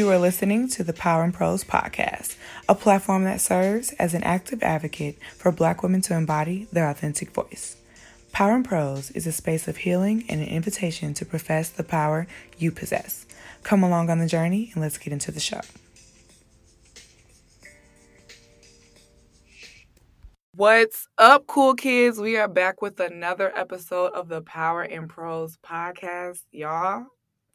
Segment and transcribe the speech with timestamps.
[0.00, 2.34] You are listening to the Power in Prose podcast,
[2.66, 7.32] a platform that serves as an active advocate for Black women to embody their authentic
[7.32, 7.76] voice.
[8.32, 12.26] Power in Prose is a space of healing and an invitation to profess the power
[12.56, 13.26] you possess.
[13.62, 15.60] Come along on the journey and let's get into the show.
[20.54, 22.18] What's up, cool kids?
[22.18, 26.40] We are back with another episode of the Power in Prose podcast.
[26.52, 27.04] Y'all,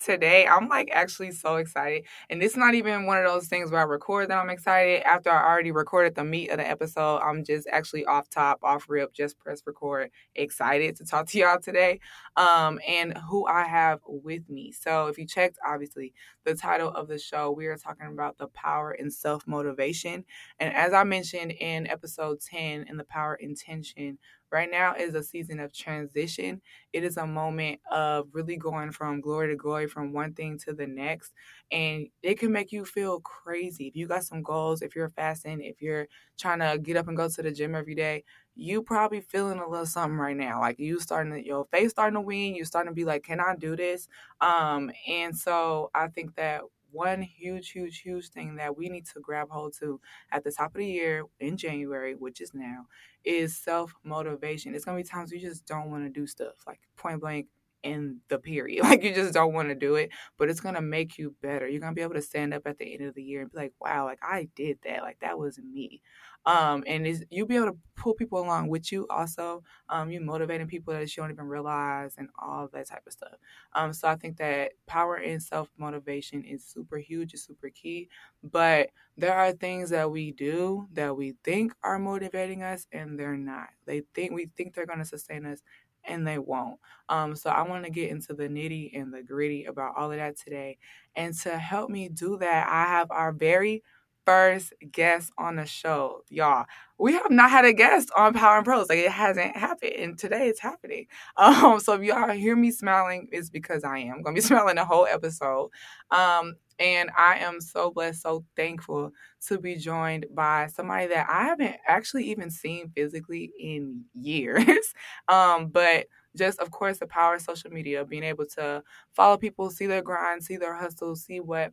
[0.05, 3.81] today i'm like actually so excited and it's not even one of those things where
[3.81, 5.01] i record that i'm excited.
[5.01, 8.85] After i already recorded the meat of the episode i'm just actually off top off
[8.87, 11.99] rip just press record excited to talk to y'all today
[12.37, 14.71] um and who i have with me.
[14.71, 16.13] So if you checked obviously
[16.43, 20.23] the title of the show we are talking about the power and self-motivation
[20.59, 24.19] and as i mentioned in episode 10 in the power intention
[24.51, 26.61] Right now is a season of transition.
[26.93, 30.73] It is a moment of really going from glory to glory, from one thing to
[30.73, 31.33] the next.
[31.71, 33.87] And it can make you feel crazy.
[33.87, 36.07] If you got some goals, if you're fasting, if you're
[36.37, 38.23] trying to get up and go to the gym every day,
[38.55, 40.61] you probably feeling a little something right now.
[40.61, 43.39] Like you starting to, your face starting to wean, you starting to be like, can
[43.39, 44.07] I do this?
[44.41, 46.61] Um, and so I think that
[46.95, 49.99] one huge, huge, huge thing that we need to grab hold to
[50.31, 52.87] at the top of the year in January, which is now,
[53.25, 54.73] is self motivation.
[54.73, 57.47] It's gonna be times you just don't want to do stuff, like point blank
[57.85, 58.83] in the period.
[58.95, 61.67] Like you just don't want to do it, but it's gonna make you better.
[61.67, 63.57] You're gonna be able to stand up at the end of the year and be
[63.57, 65.01] like, wow, like I did that.
[65.03, 66.01] Like that was me.
[66.47, 69.63] Um, and is you'll be able to pull people along with you also.
[69.89, 73.33] Um, you motivating people that you don't even realize and all that type of stuff.
[73.73, 78.09] Um, so I think that power and self motivation is super huge, is super key.
[78.43, 83.37] But there are things that we do that we think are motivating us and they're
[83.37, 83.69] not.
[83.85, 85.61] They think we think they're gonna sustain us
[86.07, 86.79] and they won't.
[87.09, 90.17] Um, so I want to get into the nitty and the gritty about all of
[90.17, 90.77] that today.
[91.15, 93.83] And to help me do that, I have our very
[94.25, 96.65] first guest on the show, y'all.
[96.97, 98.89] We have not had a guest on Power in Prose.
[98.89, 101.07] Like it hasn't happened, and today it's happening.
[101.37, 105.05] Um, so if y'all hear me smiling, it's because I'm gonna be smiling the whole
[105.05, 105.69] episode.
[106.11, 109.11] Um, and I am so blessed, so thankful
[109.47, 114.93] to be joined by somebody that I haven't actually even seen physically in years.
[115.27, 119.69] um, but just of course the power of social media, being able to follow people,
[119.71, 121.71] see their grind, see their hustle, see what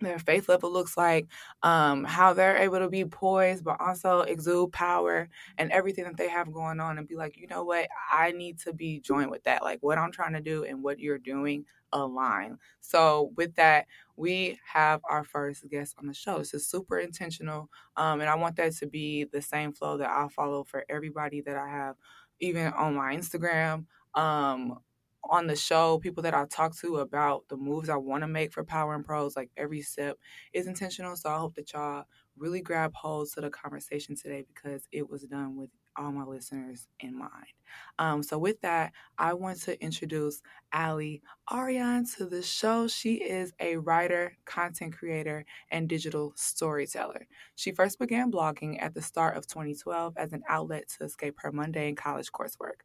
[0.00, 1.28] their faith level looks like,
[1.62, 5.28] um, how they're able to be poised, but also exude power
[5.58, 8.58] and everything that they have going on, and be like, you know what, I need
[8.60, 9.62] to be joined with that.
[9.62, 12.56] Like what I'm trying to do and what you're doing align.
[12.80, 16.38] So with that, we have our first guest on the show.
[16.38, 20.10] This is super intentional, um, and I want that to be the same flow that
[20.10, 21.96] I follow for everybody that I have,
[22.40, 23.86] even on my Instagram.
[24.14, 24.78] Um,
[25.24, 28.52] on the show, people that I talk to about the moves I want to make
[28.52, 30.16] for Power in Prose, like every step
[30.52, 31.16] is intentional.
[31.16, 32.04] So I hope that y'all
[32.36, 36.88] really grab hold to the conversation today because it was done with all my listeners
[37.00, 37.52] in mind.
[37.98, 40.40] Um, so with that, I want to introduce
[40.74, 41.20] Aley
[41.52, 42.88] Arion to the show.
[42.88, 47.26] She is a writer, content creator, and digital storyteller.
[47.56, 51.52] She first began blogging at the start of 2012 as an outlet to escape her
[51.52, 52.80] mundane college coursework.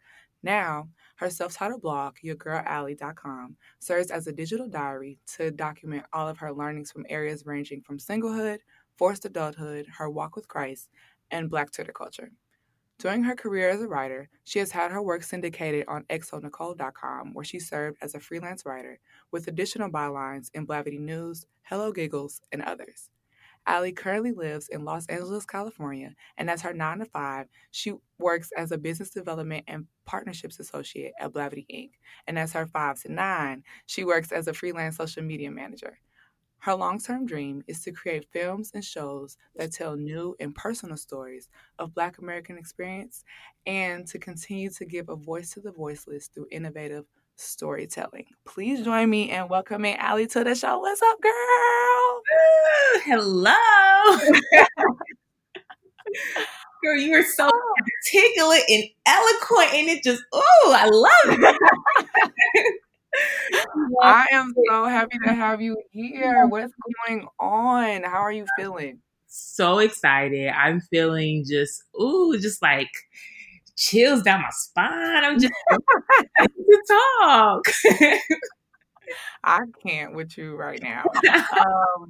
[0.46, 6.38] Now, her self titled blog, yagirlaley.com, serves as a digital diary to document all of
[6.38, 8.60] her learnings from areas ranging from singlehood,
[8.96, 10.90] forced adulthood, her walk with Christ,
[11.32, 12.32] and Black Twitter culture.
[13.00, 17.44] During her career as a writer, she has had her work syndicated on xoNecole.com, where
[17.44, 19.00] she served as a freelance writer,
[19.32, 23.10] with additional bylines in Blavity News, Hello Giggles, and others.
[23.68, 28.52] Aley currently lives in Los Angeles, California, and as her 9 to 5, she works
[28.56, 31.92] as a business development and partnerships associate at Blavity Inc.
[32.28, 36.00] And as her 5 to 9, she works as a freelance social media manager.
[36.59, 40.97] Her long term dream is to create films and shows that tell new and personal
[40.97, 41.47] stories
[41.78, 43.23] of Black American experience
[43.67, 48.26] and to continue to give a voice to the voiceless through innovative storytelling.
[48.46, 50.79] Please join me in welcoming Aley to the show.
[50.79, 51.32] What's up, girl?
[52.34, 53.53] Ooh, hello.
[56.84, 57.76] girl, you are so oh.
[58.14, 62.76] articulate and eloquent, and it just, oh, I love it.
[64.02, 66.47] I am so happy to have you here.
[66.47, 66.73] What's
[67.05, 68.03] going on?
[68.03, 68.99] How are you feeling?
[69.28, 70.49] So excited.
[70.49, 72.90] I'm feeling just, ooh, just like
[73.76, 75.24] chills down my spine.
[75.24, 75.54] I'm just
[76.40, 77.64] to talk.
[79.44, 81.04] I can't with you right now.
[81.60, 82.10] Um,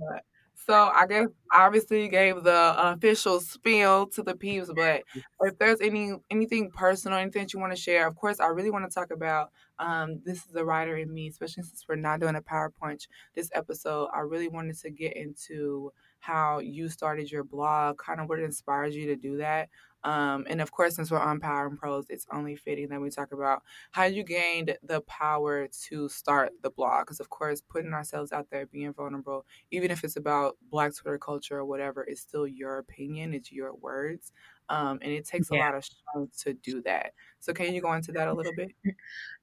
[0.65, 5.03] so I guess obviously gave the official spiel to the peeps, but
[5.41, 8.71] if there's any anything personal, anything that you want to share, of course, I really
[8.71, 12.19] want to talk about um, this is the writer in me, especially since we're not
[12.19, 14.07] doing a power punch this episode.
[14.13, 18.95] I really wanted to get into how you started your blog, kind of what inspires
[18.95, 19.69] you to do that.
[20.05, 23.09] Um, and of course, since we're on Power in Prose, it's only fitting that we
[23.09, 27.07] talk about how you gained the power to start the blog.
[27.07, 31.17] Because, of course, putting ourselves out there, being vulnerable, even if it's about Black Twitter
[31.17, 34.31] culture or whatever, it's still your opinion, it's your words.
[34.69, 35.57] Um, and it takes yeah.
[35.57, 37.13] a lot of strength to do that.
[37.39, 38.71] So, can you go into that a little bit?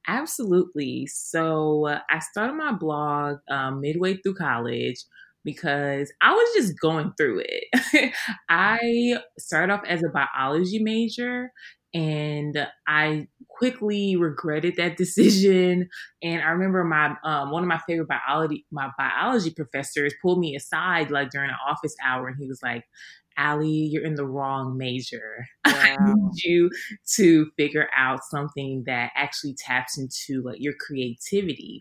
[0.07, 1.09] Absolutely.
[1.09, 5.05] So, uh, I started my blog um, midway through college
[5.45, 8.15] because I was just going through it.
[8.49, 11.53] I started off as a biology major
[11.95, 15.89] and I quickly regretted that decision.
[16.23, 20.57] And I remember my um, one of my favorite biology my biology professors pulled me
[20.57, 22.85] aside like during an office hour, and he was like,
[23.39, 25.47] "Aley, you're in the wrong major.
[25.67, 25.73] Wow.
[25.81, 26.71] I need you
[27.17, 31.81] to figure out something that actually taps into like your creativity."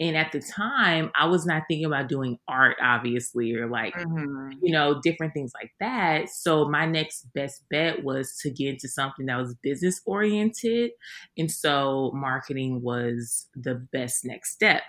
[0.00, 4.52] And at the time, I was not thinking about doing art, obviously, or like, mm-hmm.
[4.62, 6.30] you know, different things like that.
[6.30, 10.92] So my next best bet was to get into something that was business oriented.
[11.36, 14.82] And so marketing was the best next step.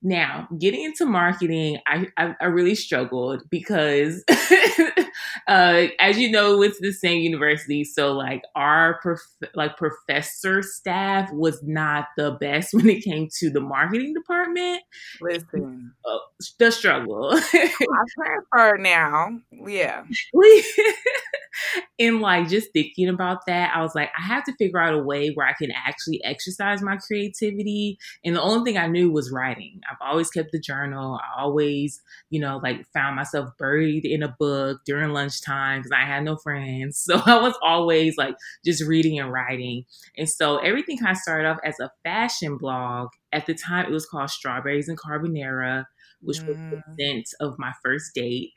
[0.00, 4.24] Now, getting into marketing, I, I, I really struggled because,
[5.48, 7.84] uh, as you know, it's the same university.
[7.84, 13.50] So like our prof- like professor staff was not the best when it came to
[13.50, 14.82] the marketing department.
[15.20, 16.18] Listen, uh,
[16.58, 17.30] the struggle.
[17.34, 17.70] I
[18.14, 19.38] transferred now.
[19.50, 20.04] Yeah.
[21.98, 25.02] and like just thinking about that, I was like, I have to figure out a
[25.02, 27.98] way where I can actually exercise my creativity.
[28.24, 29.80] And the only thing I knew was writing.
[29.90, 31.20] I've always kept the journal.
[31.22, 32.00] I always,
[32.30, 36.36] you know, like found myself buried in a book during lunchtime because I had no
[36.36, 37.06] friends.
[37.12, 39.84] So I was always like just reading and writing.
[40.16, 43.08] And so everything kind of started off as a fashion blog.
[43.32, 45.84] At the time, it was called Strawberries and Carbonara,
[46.22, 46.96] which was the mm.
[46.98, 48.52] scent of my first date.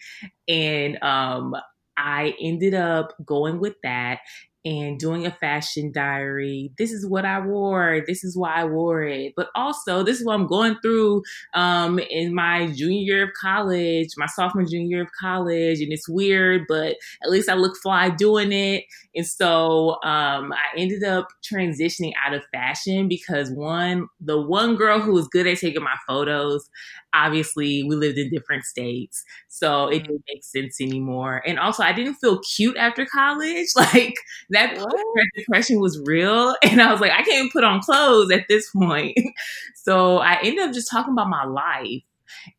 [0.48, 1.56] And um,
[1.98, 4.20] I ended up going with that
[4.66, 6.72] and doing a fashion diary.
[6.78, 8.02] This is what I wore.
[8.08, 9.34] This is why I wore it.
[9.38, 11.22] But also, this is what I'm going through
[11.54, 15.82] um, in my junior year of college, my sophomore, junior year of college.
[15.82, 18.86] And it's weird, but at least I look fly doing it.
[19.14, 25.00] And so um, I ended up transitioning out of fashion because one, the one girl
[25.00, 26.68] who was good at taking my photos,
[27.14, 29.24] obviously we lived in different states.
[29.48, 30.08] So it mm.
[30.08, 31.42] didn't make sense anymore.
[31.46, 33.68] And also, I didn't feel cute after college.
[33.76, 34.16] Like,
[34.56, 36.56] that depression was real.
[36.64, 39.18] And I was like, I can't even put on clothes at this point.
[39.76, 42.04] so I ended up just talking about my life.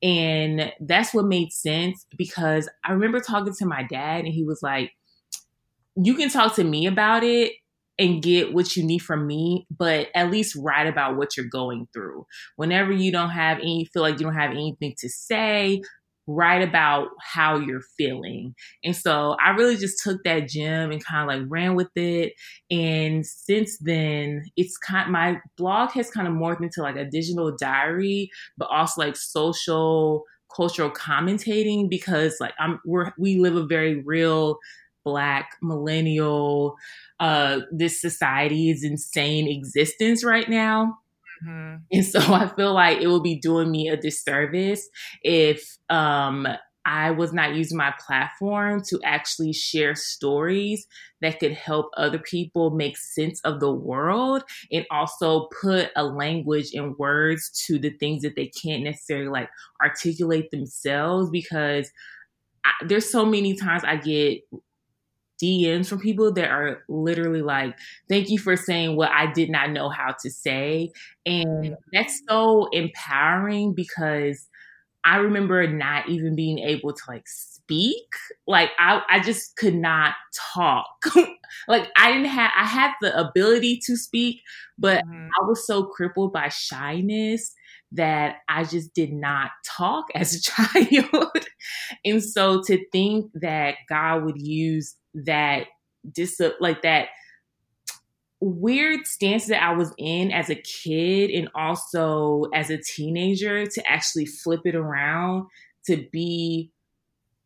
[0.03, 4.63] And that's what made sense because I remember talking to my dad and he was
[4.63, 4.93] like,
[5.97, 7.53] You can talk to me about it
[7.99, 11.89] and get what you need from me, but at least write about what you're going
[11.93, 12.27] through.
[12.57, 15.83] Whenever you don't have any, feel like you don't have anything to say,
[16.27, 18.55] write about how you're feeling.
[18.85, 22.33] And so I really just took that gem and kind of like ran with it.
[22.71, 27.55] And since then, it's kind my blog has kind of morphed into like a digital
[27.57, 30.25] diary, but also like social
[30.55, 34.59] cultural commentating because like I'm we're we live a very real
[35.05, 36.77] black millennial
[37.21, 40.99] uh this society is insane existence right now
[41.45, 41.77] Mm-hmm.
[41.93, 44.89] And so I feel like it would be doing me a disservice
[45.23, 46.47] if um,
[46.87, 50.87] I was not using my platform to actually share stories
[51.21, 56.71] that could help other people make sense of the world and also put a language
[56.75, 59.49] and words to the things that they can't necessarily like
[59.83, 61.91] articulate themselves because
[62.65, 64.43] I, there's so many times I get
[65.43, 67.77] DMs from people that are literally like,
[68.09, 70.91] thank you for saying what I did not know how to say.
[71.25, 74.47] And that's so empowering because
[75.05, 78.09] I remember not even being able to like speak.
[78.47, 80.15] Like I, I just could not
[80.55, 80.87] talk.
[81.69, 84.41] like I didn't have, I had the ability to speak,
[84.79, 85.29] but mm-hmm.
[85.41, 87.55] I was so crippled by shyness
[87.93, 90.41] that I just did not talk as a
[91.05, 91.47] child.
[92.05, 95.67] and so to think that God would use that
[96.13, 97.09] dis like that
[98.41, 103.89] weird stance that I was in as a kid and also as a teenager to
[103.89, 105.47] actually flip it around
[105.87, 106.71] to be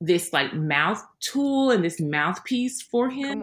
[0.00, 3.42] this like mouth tool and this mouthpiece for him.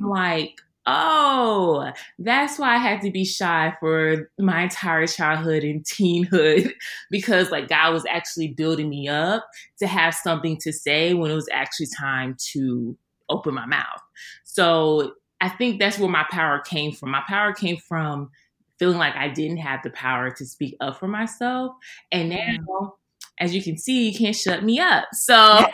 [0.00, 6.72] Like, oh, that's why I had to be shy for my entire childhood and teenhood
[7.10, 9.46] because like God was actually building me up
[9.80, 12.96] to have something to say when it was actually time to
[13.30, 14.00] open my mouth.
[14.44, 17.10] So I think that's where my power came from.
[17.10, 18.30] My power came from
[18.78, 21.72] feeling like I didn't have the power to speak up for myself.
[22.12, 22.64] And mm-hmm.
[22.64, 22.94] now,
[23.38, 25.04] as you can see, you can't shut me up.
[25.12, 25.34] So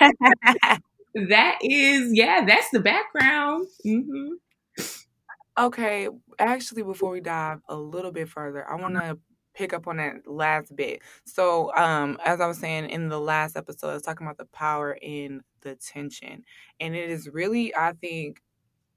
[1.15, 3.67] that is, yeah, that's the background.
[3.85, 4.35] Mm-hmm.
[5.59, 6.09] Okay,
[6.39, 9.19] actually, before we dive a little bit further, I want to
[9.55, 11.01] pick up on that last bit.
[11.25, 14.45] So, um, as I was saying in the last episode, I was talking about the
[14.45, 16.45] power in the tension,
[16.81, 18.43] and it is really, I think,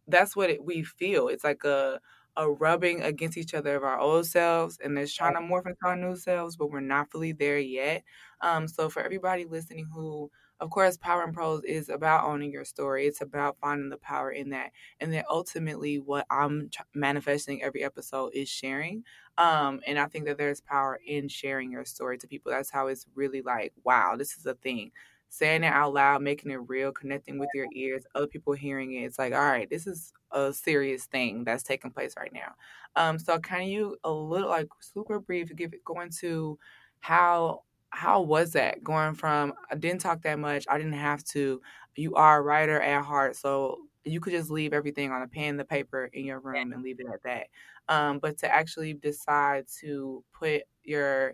[0.07, 1.27] that's what it, we feel.
[1.27, 1.99] It's like a
[2.37, 5.77] a rubbing against each other of our old selves, and there's trying to morph into
[5.83, 8.03] our new selves, but we're not fully there yet.
[8.41, 12.65] Um, so for everybody listening who of course, Power in Prose is about owning your
[12.65, 13.07] story.
[13.07, 14.71] It's about finding the power in that.
[14.99, 19.05] And then ultimately, what I'm manifesting every episode is sharing.
[19.37, 22.51] Um, and I think that there's power in sharing your story to people.
[22.51, 24.91] That's how it's really like, wow, this is a thing.
[25.29, 29.03] Saying it out loud, making it real, connecting with your ears, other people hearing it.
[29.05, 32.53] It's like, all right, this is a serious thing that's taking place right now.
[32.95, 36.57] Um, so can you a little like super brief give it go into
[36.99, 41.61] how how was that going from I didn't talk that much, I didn't have to.
[41.95, 45.57] You are a writer at heart, so you could just leave everything on a pen,
[45.57, 47.47] the paper in your room, and leave it at that.
[47.93, 51.33] Um, but to actually decide to put your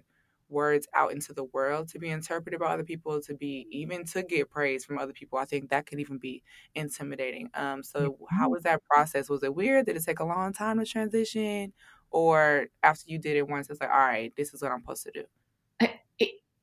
[0.49, 4.23] words out into the world to be interpreted by other people, to be even to
[4.23, 6.43] get praise from other people, I think that can even be
[6.75, 7.49] intimidating.
[7.53, 8.51] Um, so how mm-hmm.
[8.51, 9.29] was that process?
[9.29, 9.85] Was it weird?
[9.85, 11.73] Did it take a long time to transition?
[12.11, 15.03] Or after you did it once, it's like, all right, this is what I'm supposed
[15.03, 15.23] to do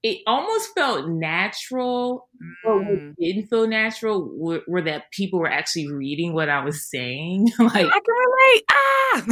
[0.02, 2.28] it almost felt natural,
[2.64, 3.14] but what mm.
[3.20, 7.50] didn't feel natural were, were, that people were actually reading what I was saying.
[7.58, 8.64] like I can relate.
[8.72, 9.22] Ah,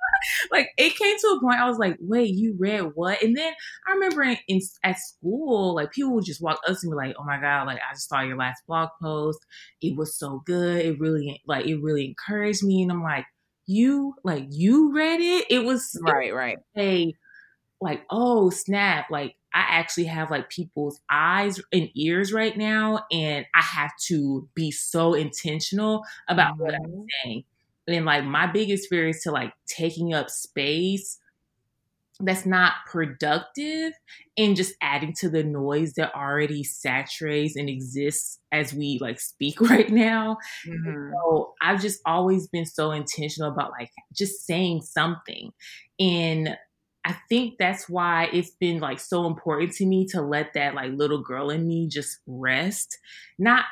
[0.52, 3.54] like it came to a point I was like, "Wait, you read what?" And then
[3.86, 7.16] I remember in, in, at school, like people would just walk up to me like,
[7.18, 9.38] "Oh my god, like I just saw your last blog post.
[9.80, 10.84] It was so good.
[10.84, 13.24] It really like it really encouraged me." And I'm like,
[13.66, 15.46] "You like you read it?
[15.48, 17.14] It was right, right." A
[17.80, 23.46] like, oh snap, like I actually have like people's eyes and ears right now, and
[23.54, 26.62] I have to be so intentional about mm-hmm.
[26.62, 27.04] what I'm mm-hmm.
[27.24, 27.44] saying.
[27.88, 31.18] And like my biggest fear is to like taking up space
[32.20, 33.92] that's not productive
[34.36, 39.60] and just adding to the noise that already saturates and exists as we like speak
[39.70, 40.36] right now.
[40.66, 41.12] Mm-hmm.
[41.12, 45.52] So I've just always been so intentional about like just saying something.
[46.00, 46.56] And
[47.08, 50.92] I think that's why it's been like so important to me to let that like
[50.92, 52.98] little girl in me just rest,
[53.38, 53.64] not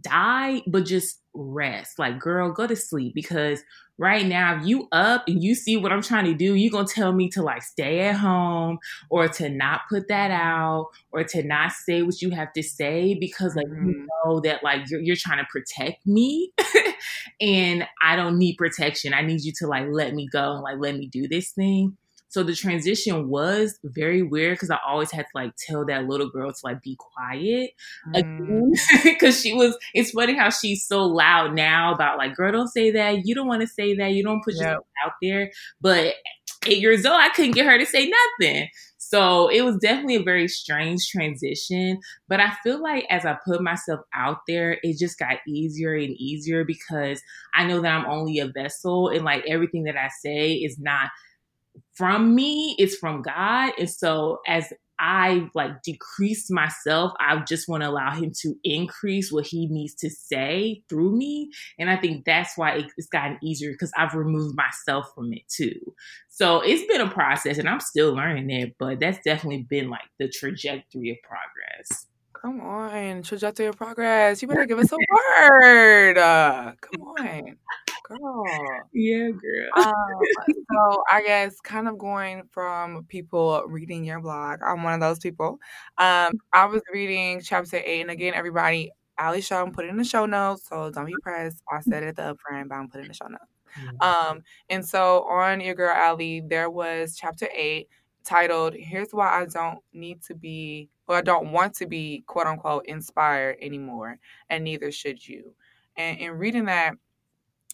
[0.00, 1.98] die, but just rest.
[1.98, 3.62] Like, girl, go to sleep because
[3.98, 6.88] right now, if you up and you see what I'm trying to do, you're gonna
[6.88, 8.78] tell me to like stay at home
[9.10, 13.12] or to not put that out or to not say what you have to say
[13.20, 13.90] because like mm-hmm.
[13.90, 16.54] you know that like you're, you're trying to protect me
[17.42, 19.12] and I don't need protection.
[19.12, 21.98] I need you to like let me go and like let me do this thing.
[22.28, 26.28] So the transition was very weird because I always had to like tell that little
[26.28, 27.70] girl to like be quiet
[28.12, 29.42] because mm.
[29.42, 29.76] she was.
[29.94, 33.26] It's funny how she's so loud now about like, girl, don't say that.
[33.26, 34.12] You don't want to say that.
[34.12, 34.62] You don't put yep.
[34.62, 35.50] yourself out there.
[35.80, 36.14] But
[36.66, 38.68] eight years old, I couldn't get her to say nothing.
[38.98, 41.98] So it was definitely a very strange transition.
[42.28, 46.10] But I feel like as I put myself out there, it just got easier and
[46.10, 47.22] easier because
[47.54, 51.08] I know that I'm only a vessel and like everything that I say is not
[51.98, 53.72] from me, it's from God.
[53.76, 59.32] And so as I like decrease myself, I just want to allow him to increase
[59.32, 61.50] what he needs to say through me.
[61.78, 65.78] And I think that's why it's gotten easier because I've removed myself from it too.
[66.28, 70.08] So it's been a process and I'm still learning it, but that's definitely been like
[70.18, 72.06] the trajectory of progress.
[72.40, 74.40] Come on, trajectory of progress.
[74.40, 76.18] You better give us a word.
[76.18, 77.56] Uh, come on
[78.08, 78.44] girl.
[78.92, 79.84] Yeah, girl.
[79.86, 79.94] um,
[80.72, 85.18] so I guess kind of going from people reading your blog, I'm one of those
[85.18, 85.58] people.
[85.98, 90.04] Um, I was reading chapter eight, and again, everybody, Ali Shaw put it in the
[90.04, 91.62] show notes, so don't be pressed.
[91.70, 93.44] I said it at the upfront, but I'm put in the show notes.
[93.78, 94.02] Mm-hmm.
[94.02, 97.88] Um, and so on your girl Aley, there was chapter eight
[98.24, 102.46] titled "Here's Why I Don't Need to Be." Or I don't want to be quote
[102.46, 104.18] unquote inspired anymore,
[104.50, 105.54] and neither should you.
[105.96, 106.94] And in reading that,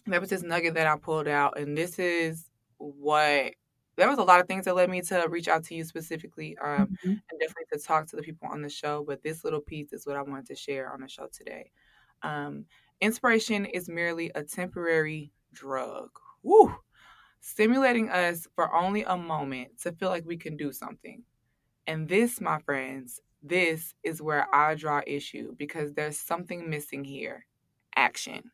[0.07, 3.53] there was this nugget that I pulled out, and this is what
[3.97, 6.57] there was a lot of things that led me to reach out to you specifically,
[6.61, 7.09] um, mm-hmm.
[7.09, 9.03] and definitely to talk to the people on the show.
[9.07, 11.71] But this little piece is what I wanted to share on the show today.
[12.21, 12.65] Um,
[13.01, 16.09] inspiration is merely a temporary drug,
[16.43, 16.75] Woo!
[17.39, 21.21] stimulating us for only a moment to feel like we can do something.
[21.85, 27.45] And this, my friends, this is where I draw issue because there's something missing here
[27.95, 28.51] action.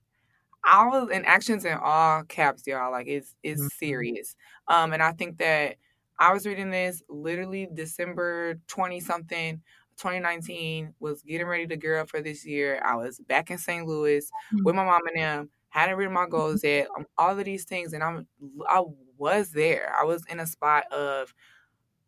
[0.64, 2.92] I was in actions in all caps, y'all.
[2.92, 3.78] Like it's it's Mm-hmm.
[3.80, 4.36] serious.
[4.68, 5.78] Um, and I think that
[6.20, 9.62] I was reading this literally December twenty something.
[10.00, 12.82] 2019 was getting ready to gear up for this year.
[12.84, 13.86] I was back in St.
[13.86, 14.32] Louis
[14.64, 15.52] with my mom and them.
[15.70, 16.88] Hadn't written my goals yet.
[16.98, 18.28] Um, all of these things, and I'm
[18.68, 18.84] I
[19.18, 19.94] was there.
[19.96, 21.34] I was in a spot of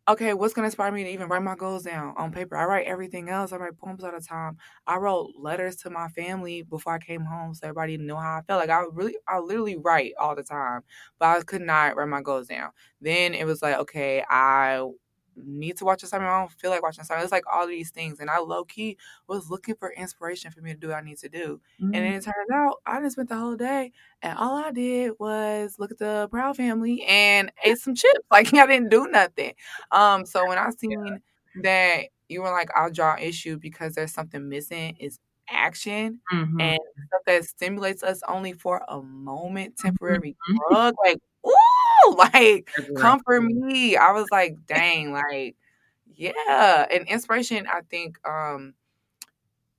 [0.08, 2.56] okay, what's gonna inspire me to even write my goals down on paper?
[2.56, 3.52] I write everything else.
[3.52, 4.58] I write poems all the time.
[4.86, 8.42] I wrote letters to my family before I came home, so everybody knew how I
[8.42, 8.60] felt.
[8.60, 10.82] Like I really, I literally write all the time,
[11.18, 12.70] but I could not write my goals down.
[13.00, 14.86] Then it was like, okay, I
[15.36, 16.30] need to watch a assignment.
[16.30, 17.24] I don't feel like watching a assignment.
[17.24, 18.96] It's like all these things, and I low key
[19.28, 21.60] was looking for inspiration for me to do what I need to do.
[21.80, 21.94] Mm-hmm.
[21.94, 25.12] And then it turns out I just spent the whole day and all I did
[25.18, 28.18] was look at the Proud family and ate some chips.
[28.30, 29.54] Like I didn't do nothing.
[29.92, 31.20] Um, so when I seen
[31.62, 35.18] that you were like, I'll draw issue because there's something missing is
[35.50, 36.60] action Mhm.
[36.60, 40.58] and stuff that stimulates us only for a moment, temporary Mhm.
[40.70, 40.94] drug.
[41.04, 42.68] Like, ooh, like
[43.24, 43.96] for me.
[43.96, 45.56] I was like, dang, like,
[46.14, 46.86] yeah.
[46.90, 48.74] And inspiration, I think, um,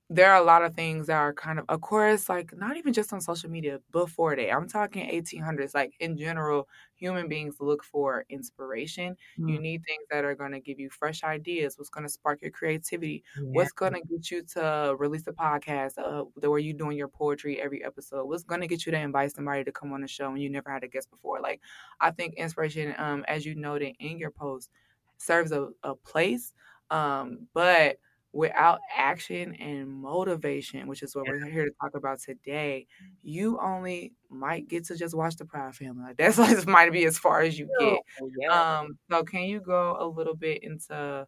[0.08, 2.92] there are a lot of things that are kind of, of course, like not even
[2.92, 4.52] just on social media before that.
[4.52, 9.16] I'm talking 1800s, like in general, human beings look for inspiration.
[9.44, 9.60] You Mm.
[9.60, 12.50] need things that are going to give you fresh ideas, what's going to spark your
[12.50, 13.52] creativity, Yeah.
[13.52, 17.08] what's going to get you to release a podcast uh, the- where you're doing your
[17.08, 20.08] poetry every episode, what's going to get you to invite somebody to come on the
[20.08, 21.40] show and you never had a guest before.
[21.40, 21.60] Like,
[22.00, 24.70] I think inspiration, um, as you noted in your post,
[25.18, 26.52] serves a, a place,
[26.90, 27.98] um, but
[28.36, 32.86] without action and motivation, which is what we're here to talk about today,
[33.22, 36.04] you only might get to just watch the Proud Family.
[36.04, 37.98] Like that's like might be as far as you get.
[38.22, 38.78] Oh, yeah.
[38.80, 41.26] Um, so can you go a little bit into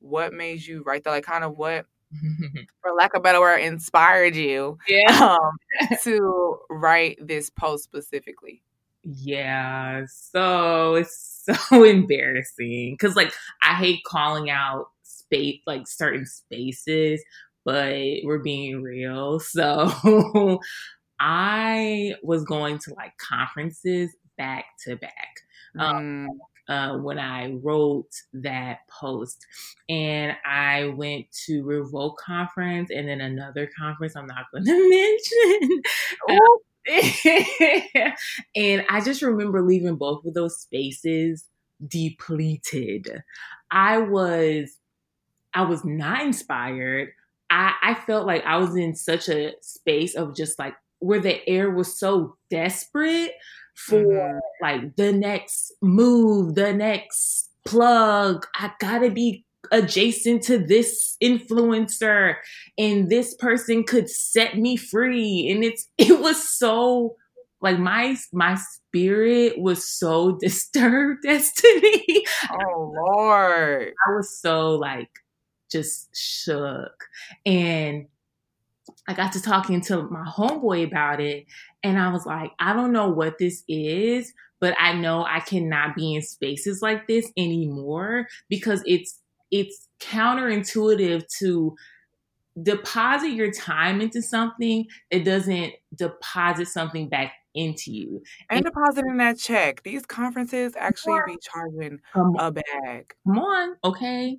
[0.00, 1.10] what made you write that?
[1.10, 1.86] Like kind of what,
[2.82, 5.36] for lack of better word, inspired you yeah.
[5.38, 8.62] um to write this post specifically?
[9.04, 10.04] Yeah.
[10.10, 14.88] So it's so embarrassing because, like, I hate calling out
[15.28, 17.22] space, like certain spaces,
[17.64, 19.40] but we're being real.
[19.50, 20.60] So
[21.20, 25.12] I was going to like conferences back to back.
[25.78, 26.38] Um, Mm,
[26.68, 29.44] uh, when I wrote that post.
[29.88, 35.82] And I went to Revolt Conference and then another conference I'm not going to mention.
[38.56, 41.44] and I just remember leaving both of those spaces
[41.86, 43.22] depleted.
[43.70, 44.77] I was
[45.58, 47.08] I was not inspired.
[47.50, 51.46] I, I felt like I was in such a space of just like where the
[51.48, 53.32] air was so desperate
[53.74, 54.38] for mhm.
[54.62, 58.46] like the next move, the next plug.
[58.54, 62.36] I gotta be adjacent to this influencer
[62.78, 65.50] and this person could set me free.
[65.50, 67.16] And it's it was so
[67.60, 72.22] like my my spirit was so disturbed Destanee.
[72.52, 73.92] Oh Lord.
[74.06, 75.10] I was so like
[75.70, 77.04] just shook.
[77.44, 78.06] And
[79.06, 81.46] I got to talking to my homeboy about it.
[81.82, 85.94] And I was like, I don't know what this is, but I know I cannot
[85.94, 91.74] be in spaces like this anymore because it's it's counterintuitive to
[92.62, 98.22] deposit your time into something it doesn't deposit something back into you.
[98.50, 99.82] And depositing that check.
[99.82, 104.38] These conferences actually be charging a bag come on, okay?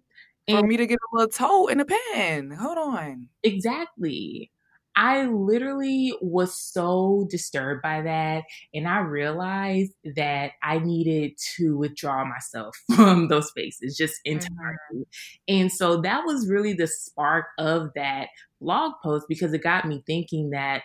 [0.49, 2.51] For me to get a little toe in a pen.
[2.51, 3.29] Hold on.
[3.43, 4.51] Exactly.
[4.95, 8.43] I literally was so disturbed by that.
[8.73, 14.39] And I realized that I needed to withdraw myself from those spaces just mm-hmm.
[14.39, 15.07] entirely.
[15.47, 18.27] And so that was really the spark of that
[18.59, 20.81] blog post because it got me thinking that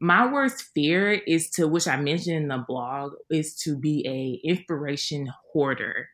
[0.00, 4.46] my worst fear is to, which I mentioned in the blog, is to be a
[4.48, 6.08] inspiration hoarder.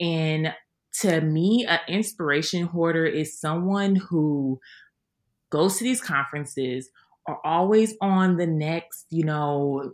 [0.00, 0.54] And
[1.00, 4.60] to me, an inspiration hoarder is someone who
[5.50, 6.90] goes to these conferences,
[7.28, 9.92] are always on the next, you know,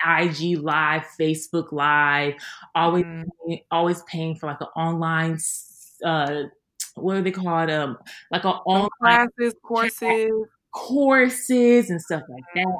[0.00, 2.34] IG live, Facebook live,
[2.74, 3.64] always Mhm.
[3.70, 5.38] always paying for like an online
[6.04, 6.44] uh
[6.96, 7.70] what are they called?
[7.70, 7.98] Um
[8.30, 10.48] like an online classes, courses.
[10.72, 12.78] Courses and stuff like that.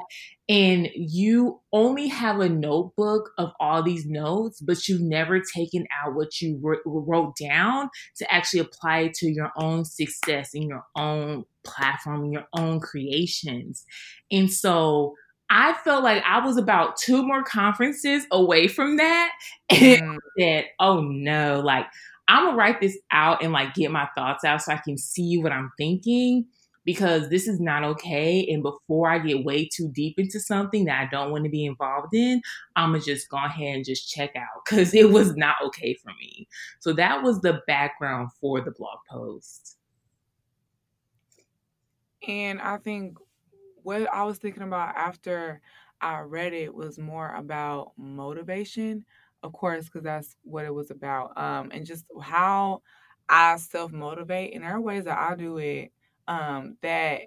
[0.49, 6.15] And you only have a notebook of all these notes, but you've never taken out
[6.15, 10.83] what you wr- wrote down to actually apply it to your own success in your
[10.97, 13.85] own platform, in your own creations.
[14.31, 15.15] And so
[15.49, 19.31] I felt like I was about two more conferences away from that.
[19.69, 21.85] And Mm, said, oh no, like
[22.27, 25.37] I'm gonna write this out and like get my thoughts out so I can see
[25.37, 26.45] what I'm thinking.
[26.85, 28.47] Because this is not okay.
[28.51, 31.65] And before I get way too deep into something that I don't want to be
[31.65, 32.41] involved in,
[32.75, 36.11] I'm to just go ahead and just check out because it was not okay for
[36.19, 36.47] me.
[36.79, 39.77] So that was the background for the blog post.
[42.27, 43.17] And I think
[43.83, 45.61] what I was thinking about after
[46.01, 49.05] I read it was more about motivation,
[49.41, 51.37] of course, because that's what it was about.
[51.37, 52.81] Um, and just how
[53.29, 54.53] I self motivate.
[54.53, 55.91] And there are ways that I do it
[56.27, 57.23] um, that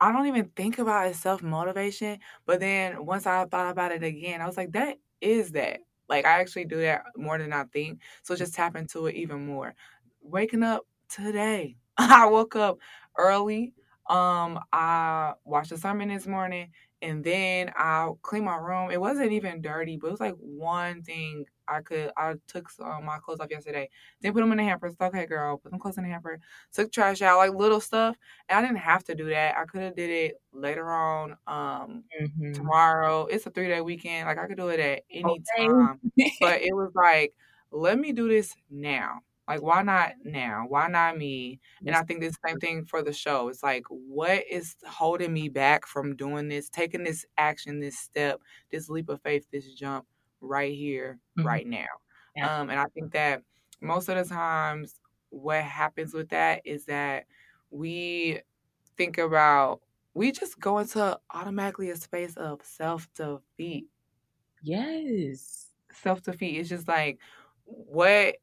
[0.00, 2.18] I don't even think about as self motivation.
[2.46, 5.80] But then once I thought about it again, I was like, that is that.
[6.08, 8.00] Like I actually do that more than I think.
[8.22, 9.74] So just tap into it even more.
[10.22, 11.76] Waking up today.
[11.96, 12.78] I woke up
[13.16, 13.72] early.
[14.10, 18.90] Um, I watched the sermon this morning and then I cleaned my room.
[18.90, 22.10] It wasn't even dirty, but it was like one thing I could.
[22.16, 23.88] I took some my clothes off yesterday,
[24.20, 24.86] then put them in the hamper.
[24.86, 26.40] It's okay, girl, put them clothes in the hamper.
[26.72, 28.16] Took trash out, like little stuff,
[28.48, 29.56] and I didn't have to do that.
[29.56, 32.52] I could have did it later on, um, mm-hmm.
[32.52, 33.26] tomorrow.
[33.26, 34.26] It's a three day weekend.
[34.26, 35.66] Like I could do it at any okay.
[35.66, 36.00] time,
[36.40, 37.34] but it was like,
[37.70, 39.20] let me do this now.
[39.46, 40.64] Like, why not now?
[40.68, 41.60] Why not me?
[41.86, 43.48] And I think the same thing for the show.
[43.48, 48.40] It's like, what is holding me back from doing this, taking this action, this step,
[48.70, 50.06] this leap of faith, this jump
[50.44, 51.46] right here, mm-hmm.
[51.46, 51.86] right now?
[52.36, 52.60] Yeah.
[52.60, 53.42] Um, and I think that
[53.80, 57.24] most of the times, what happens with that is that
[57.70, 58.40] we
[58.96, 59.80] think about,
[60.14, 63.86] we just go into automatically a space of self defeat.
[64.62, 65.68] Yes.
[65.92, 67.18] Self defeat is just like,
[67.64, 68.36] what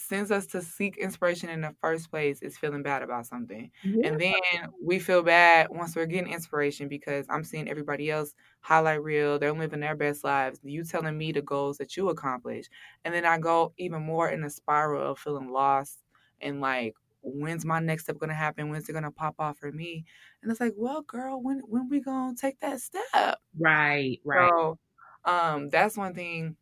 [0.00, 3.70] sends us to seek inspiration in the first place is feeling bad about something.
[3.82, 4.08] Yeah.
[4.08, 4.32] And then
[4.82, 9.52] we feel bad once we're getting inspiration because I'm seeing everybody else highlight reel, they're
[9.52, 10.60] living their best lives.
[10.62, 12.66] You telling me the goals that you accomplish.
[13.04, 15.98] And then I go even more in a spiral of feeling lost
[16.40, 18.70] and like, when's my next step gonna happen?
[18.70, 20.04] When's it gonna pop off for me?
[20.42, 23.38] And it's like, well, girl, when when we gonna take that step?
[23.58, 24.50] Right, right.
[24.50, 24.78] So
[25.24, 26.56] um that's one thing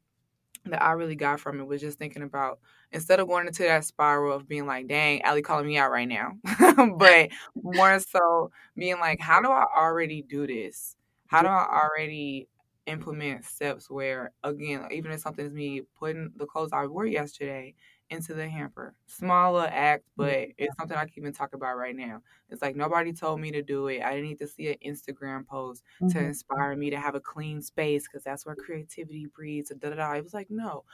[0.67, 2.61] that I really got from it was just thinking about
[2.93, 6.09] instead of going into that spiral of being like, dang, Aley calling me out right
[6.09, 6.33] now,
[6.97, 10.97] but more so being like, how do I already do this?
[11.27, 12.49] How do I already
[12.87, 17.75] implement steps where, again, even if something is me putting the clothes I wore yesterday
[18.11, 18.95] into the hamper.
[19.07, 22.23] Smaller act, but it's something I can even talk about right now.
[22.51, 24.03] It's like nobody told me to do it.
[24.03, 26.17] I didn't need to see an Instagram post mm-hmm.
[26.17, 29.71] to inspire me to have a clean space because that's where creativity breeds.
[29.79, 30.13] Da, da, da.
[30.13, 30.85] It was like, no,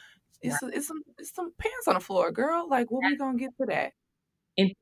[0.41, 0.69] it's, yeah.
[0.73, 2.69] it's, some, it's some pants on the floor, girl.
[2.69, 3.11] Like, what yeah.
[3.11, 3.93] we going to get to that?
[4.59, 4.73] And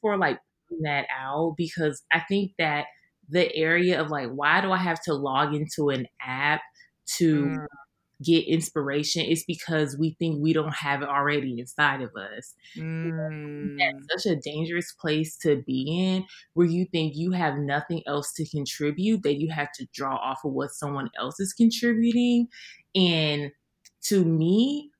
[0.00, 0.38] for like
[0.82, 2.86] that out because I think that
[3.28, 6.60] the area of like, why do I have to log into an app
[7.18, 7.66] to mm
[8.22, 12.54] get inspiration, it's because we think we don't have it already inside of us.
[12.76, 13.78] Mm.
[13.78, 18.32] That's such a dangerous place to be in where you think you have nothing else
[18.34, 22.46] to contribute, that you have to draw off of what someone else is contributing.
[22.94, 23.50] And
[24.04, 24.91] to me,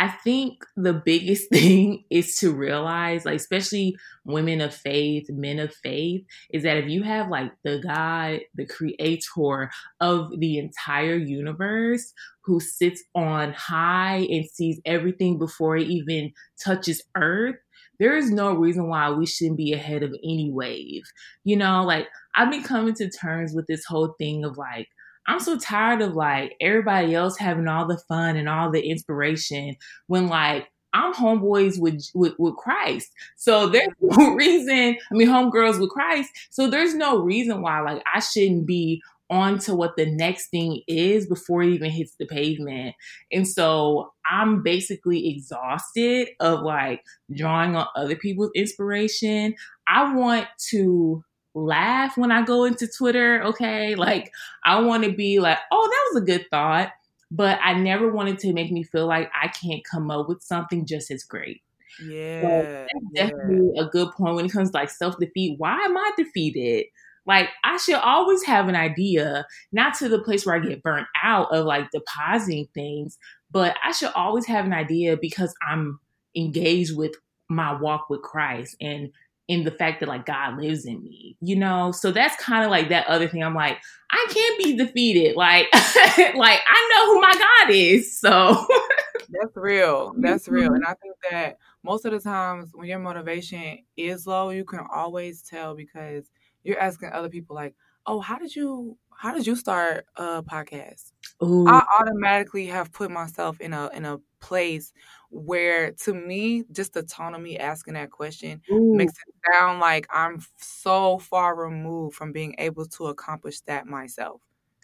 [0.00, 5.74] I think the biggest thing is to realize, like, especially women of faith, men of
[5.74, 12.14] faith, is that if you have like the God, the creator of the entire universe
[12.44, 16.32] who sits on high and sees everything before it even
[16.64, 17.56] touches earth,
[17.98, 21.02] there is no reason why we shouldn't be ahead of any wave.
[21.44, 24.88] You know, like I've been coming to terms with this whole thing of like,
[25.30, 29.76] I'm so tired of like everybody else having all the fun and all the inspiration
[30.08, 33.12] when like I'm homeboys with, with with Christ.
[33.36, 36.30] So there's no reason, I mean homegirls with Christ.
[36.50, 40.82] So there's no reason why like I shouldn't be on to what the next thing
[40.88, 42.96] is before it even hits the pavement.
[43.30, 49.54] And so I'm basically exhausted of like drawing on other people's inspiration.
[49.86, 51.22] I want to
[51.54, 53.94] laugh when I go into Twitter, okay?
[53.94, 54.32] Like,
[54.64, 56.90] I want to be like, oh, that was a good thought.
[57.32, 60.84] But I never wanted to make me feel like I can't come up with something
[60.84, 61.62] just as great.
[62.02, 62.86] Yeah.
[62.90, 63.82] So definitely yeah.
[63.82, 65.58] a good point when it comes to like self defeat.
[65.58, 66.86] Why am I defeated?
[67.26, 71.06] Like, I should always have an idea, not to the place where I get burnt
[71.22, 73.18] out of like depositing things,
[73.50, 76.00] but I should always have an idea because I'm
[76.34, 77.12] engaged with
[77.48, 79.10] my walk with Christ and
[79.50, 81.90] in the fact that like God lives in me, you know?
[81.90, 83.42] So that's kind of like that other thing.
[83.42, 83.78] I'm like,
[84.12, 85.34] I can't be defeated.
[85.34, 88.16] Like, like I know who my God is.
[88.16, 88.64] So
[89.28, 90.14] that's real.
[90.18, 90.66] That's real.
[90.66, 90.74] Mm-hmm.
[90.76, 94.86] And I think that most of the times when your motivation is low, you can
[94.94, 96.30] always tell because
[96.62, 97.74] you're asking other people like,
[98.06, 101.10] oh, how did you how did you start a podcast?
[101.42, 101.66] Ooh.
[101.66, 104.92] I automatically have put myself in a in a place
[105.30, 108.94] where to me just the tone of me asking that question Ooh.
[108.96, 114.40] makes it sound like i'm so far removed from being able to accomplish that myself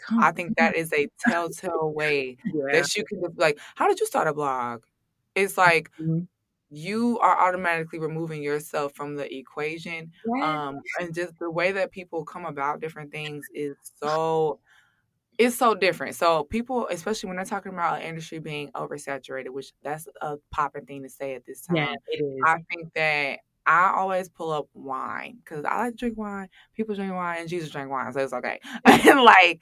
[0.07, 2.73] Come i think that is a telltale way yeah.
[2.73, 4.85] that you can like how did you start a blog
[5.35, 6.21] it's like mm-hmm.
[6.71, 10.69] you are automatically removing yourself from the equation yeah.
[10.69, 14.61] um and just the way that people come about different things is so
[15.39, 16.15] it's so different.
[16.15, 21.03] So people, especially when they're talking about industry being oversaturated, which that's a popping thing
[21.03, 21.77] to say at this time.
[21.77, 22.41] Yeah, it is.
[22.45, 26.49] I think that I always pull up wine because I like to drink wine.
[26.75, 28.61] People drink wine, and Jesus drank wine, so it's okay.
[28.85, 29.61] and like,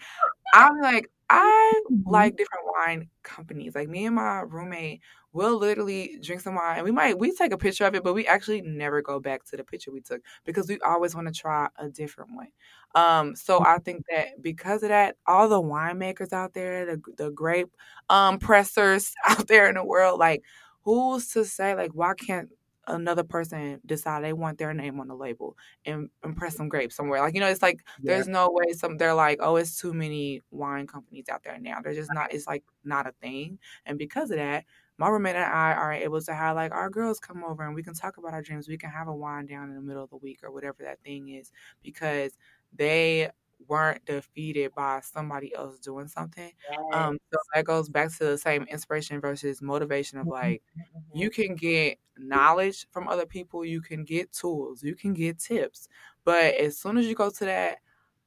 [0.53, 2.11] I'm like, I mm-hmm.
[2.11, 3.75] like different wine companies.
[3.75, 5.01] Like me and my roommate
[5.35, 8.15] we'll literally drink some wine and we might we take a picture of it, but
[8.15, 11.35] we actually never go back to the picture we took because we always want to
[11.35, 12.49] try a different one.
[12.95, 17.31] Um, so I think that because of that, all the winemakers out there, the the
[17.31, 17.71] grape
[18.09, 20.43] um pressers out there in the world, like
[20.83, 22.49] who's to say like why can't
[22.87, 26.95] another person decide they want their name on the label and, and press some grapes
[26.95, 27.21] somewhere.
[27.21, 28.15] Like, you know, it's like yeah.
[28.15, 31.79] there's no way some they're like, oh, it's too many wine companies out there now.
[31.83, 33.59] They're just not it's like not a thing.
[33.87, 34.65] And because of that,
[34.99, 37.83] my roommate and I are able to have like our girls come over and we
[37.83, 38.69] can talk about our dreams.
[38.69, 41.03] We can have a wine down in the middle of the week or whatever that
[41.03, 41.51] thing is
[41.83, 42.33] because
[42.75, 43.31] they
[43.67, 46.53] weren't defeated by somebody else doing something.
[46.93, 51.19] Um, so that goes back to the same inspiration versus motivation of like mm-hmm.
[51.19, 55.89] you can get knowledge from other people, you can get tools, you can get tips,
[56.25, 57.79] but as soon as you go to that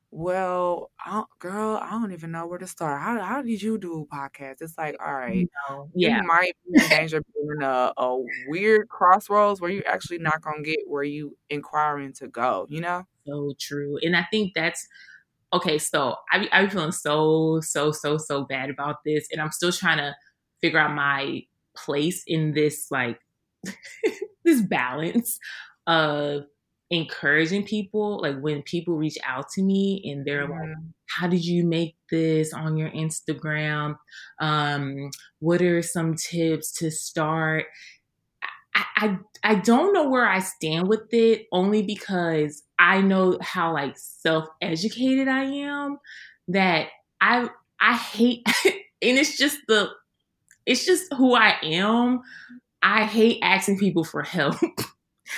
[0.10, 3.02] well, I, girl, I don't even know where to start.
[3.02, 4.62] How how did you do a podcast?
[4.62, 5.90] It's like, all right, no.
[5.94, 8.18] yeah, you might be in danger of being a, a
[8.48, 12.68] weird crossroads where you're actually not gonna get where you inquiring to go.
[12.70, 13.98] You know, so true.
[14.02, 14.88] And I think that's
[15.52, 15.78] okay.
[15.78, 19.74] So I I be feeling so so so so bad about this, and I'm still
[19.74, 20.16] trying to
[20.62, 21.42] figure out my
[21.76, 23.20] place in this like
[24.46, 25.38] this balance
[25.86, 26.44] of
[26.90, 30.70] encouraging people like when people reach out to me and they're like
[31.10, 33.96] how did you make this on your instagram?
[34.40, 37.66] Um what are some tips to start?
[38.76, 43.74] I, I i don't know where i stand with it only because i know how
[43.74, 45.98] like self-educated i am
[46.50, 46.88] that
[47.20, 47.50] i
[47.82, 49.90] i hate and it's just the
[50.66, 52.22] it's just who i am.
[52.84, 54.56] I hate asking people for help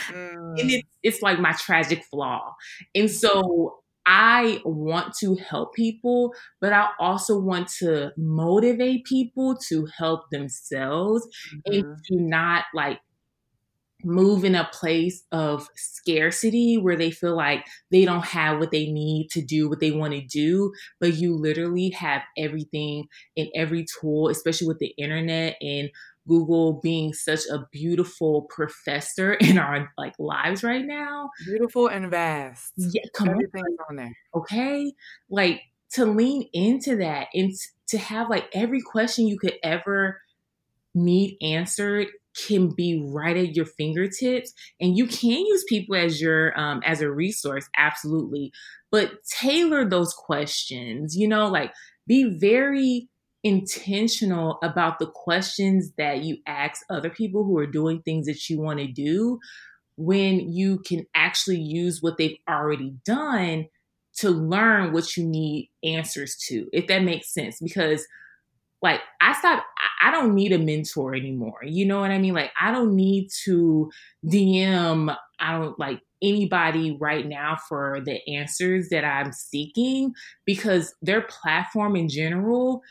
[0.10, 0.60] Mm.
[0.60, 2.56] And it's it's like my tragic flaw.
[2.96, 9.88] And so I want to help people, but I also want to motivate people to
[9.98, 11.74] help themselves mm-hmm.
[11.74, 13.00] and to not like
[14.04, 18.90] move in a place of scarcity where they feel like they don't have what they
[18.90, 20.72] need to do what they want to do
[21.02, 25.90] but you literally have everything and every tool especially with the internet and
[26.30, 31.30] Google being such a beautiful professor in our like lives right now.
[31.46, 32.72] Beautiful and vast.
[32.78, 33.86] Yeah, come Everything's on.
[33.90, 34.14] on there.
[34.36, 34.94] Okay,
[35.30, 35.62] like
[35.92, 37.52] to lean into that and
[37.90, 40.22] to have like every question you could ever
[40.94, 42.08] need answered
[42.48, 47.02] can be right at your fingertips and you can use people as your um as
[47.02, 48.52] a resource absolutely
[48.92, 51.72] but tailor those questions you know like
[52.08, 53.08] be very
[53.44, 58.60] intentional about the questions that you ask other people who are doing things that you
[58.60, 59.40] want to do
[59.98, 63.68] when you can actually use what they've already done
[64.16, 67.60] to learn what you need answers to, if that makes sense.
[67.62, 68.06] Because,
[68.82, 69.64] like, I stopped,
[70.02, 71.60] I don't need a mentor anymore.
[71.64, 72.34] You know what I mean?
[72.34, 73.90] Like, I don't need to
[74.26, 80.14] DM, I don't like anybody right now for the answers that I'm seeking
[80.46, 82.82] because their platform in general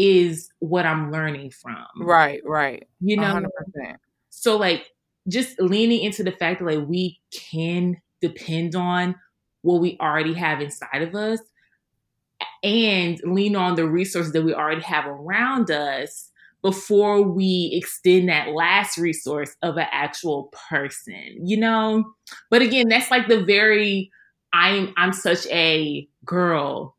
[0.00, 1.84] is what I'm learning from.
[1.98, 2.88] Right, right.
[3.00, 3.42] You know,
[3.76, 3.96] 100%.
[4.30, 4.86] so like
[5.28, 9.14] just leaning into the fact that like we can depend on
[9.60, 11.40] what we already have inside of us
[12.62, 16.30] and lean on the resources that we already have around us
[16.62, 22.04] before we extend that last resource of an actual person, you know?
[22.50, 24.10] But again, that's like the very
[24.54, 26.96] I'm I'm such a girl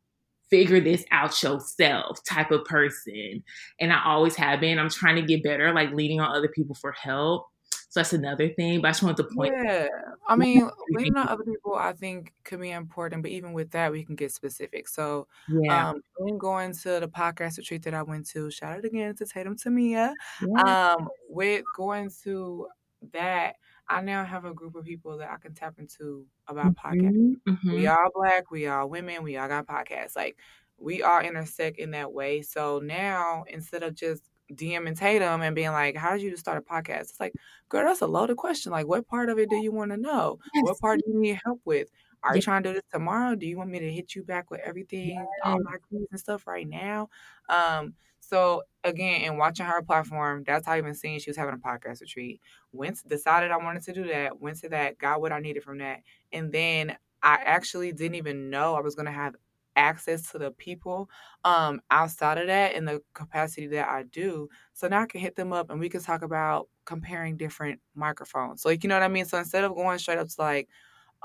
[0.52, 3.44] figure this out yourself type of person.
[3.80, 4.78] And I always have been.
[4.78, 7.48] I'm trying to get better, like leaning on other people for help.
[7.90, 8.82] So that's another thing.
[8.82, 9.54] But I just want to point.
[9.64, 9.88] Yeah,
[10.28, 13.22] I mean, leaning on other people, I think could be important.
[13.22, 14.88] But even with that, we can get specific.
[14.88, 19.16] So, yeah, um, going to the podcast retreat that I went to, shout out again
[19.16, 20.14] to Tatum Temia.
[20.42, 20.94] Yeah.
[20.96, 22.68] Um, with going to
[23.12, 23.56] that,
[23.92, 27.36] I now have a group of people that I can tap into about mm-hmm, podcasts.
[27.48, 27.72] Mm-hmm.
[27.74, 30.16] We all black, we all women, we all got podcasts.
[30.16, 30.38] Like
[30.78, 32.42] we all intersect in that way.
[32.42, 34.24] So now instead of just
[34.54, 37.34] DMing Tatum and being like, "How did you start a podcast?" It's like,
[37.70, 38.72] girl, that's a loaded question.
[38.72, 40.40] Like, what part of it do you want to know?
[40.54, 40.64] Yes.
[40.64, 41.88] What part do you need help with?
[42.24, 43.36] Are you trying to do this tomorrow?
[43.36, 46.46] Do you want me to hit you back with everything, all my clues and stuff
[46.48, 47.10] right now?
[47.50, 51.56] Um, so again, in watching her platform, that's how I even seen she was having
[51.56, 52.42] a podcast retreat.
[52.72, 54.40] Went decided I wanted to do that.
[54.40, 58.50] Went to that, got what I needed from that, and then I actually didn't even
[58.50, 59.36] know I was gonna have
[59.78, 61.10] access to the people
[61.46, 64.50] um outside of that in the capacity that I do.
[64.74, 68.66] So now I can hit them up and we can talk about comparing different microphones.
[68.66, 69.26] Like you know what I mean?
[69.26, 70.70] So instead of going straight up to like,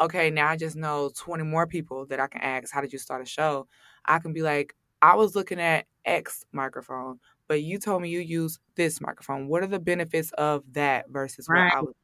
[0.01, 2.99] okay, now I just know 20 more people that I can ask, how did you
[2.99, 3.67] start a show?
[4.05, 8.21] I can be like, I was looking at X microphone, but you told me you
[8.21, 9.49] use this microphone.
[9.49, 11.95] What are the benefits of that versus what I was?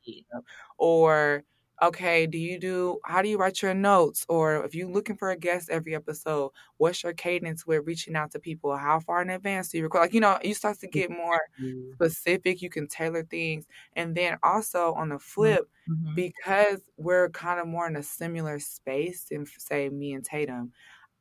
[0.78, 1.44] Or
[1.82, 4.24] okay, do you do how do you write your notes?
[4.28, 8.30] Or if you're looking for a guest every episode, what's your cadence with reaching out
[8.32, 8.76] to people?
[8.76, 10.00] How far in advance do you record?
[10.00, 11.98] Like, you know, you start to get more Mhm.
[12.00, 13.66] specific, you can tailor things.
[13.94, 16.14] And then also on the flip, Mhm.
[16.14, 20.72] because we're kind of more in a similar space than say me and Tatum,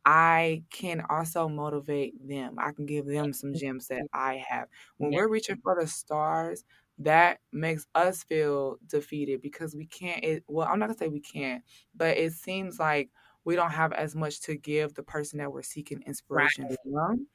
[0.05, 2.55] I can also motivate them.
[2.59, 4.67] I can give them some gems that I have.
[4.97, 6.63] When we're reaching for the stars,
[7.03, 11.21] that makes us feel defeated because we can't it, well, I'm not to say we
[11.21, 11.63] can't,
[11.95, 13.09] but it seems like
[13.43, 16.77] we don't have as much to give the person that we're seeking inspiration Right.
[16.83, 17.27] from.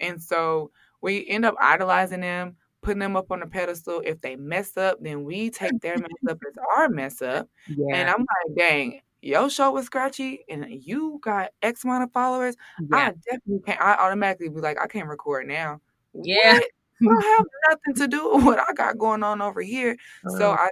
[0.00, 4.02] And so we end up idolizing them, putting them up on a pedestal.
[4.04, 7.48] If they mess up, then we take their mess up as our mess up.
[7.68, 12.56] And I'm like, dang, your show was scratchy and you got X amount of followers.
[12.90, 12.96] Yeah.
[12.96, 13.80] I definitely can't.
[13.80, 15.80] I automatically be like, I can't record now.
[16.12, 16.54] Yeah.
[16.54, 16.64] What?
[17.06, 19.96] I don't have nothing to do with what I got going on over here.
[20.26, 20.70] So Oh, I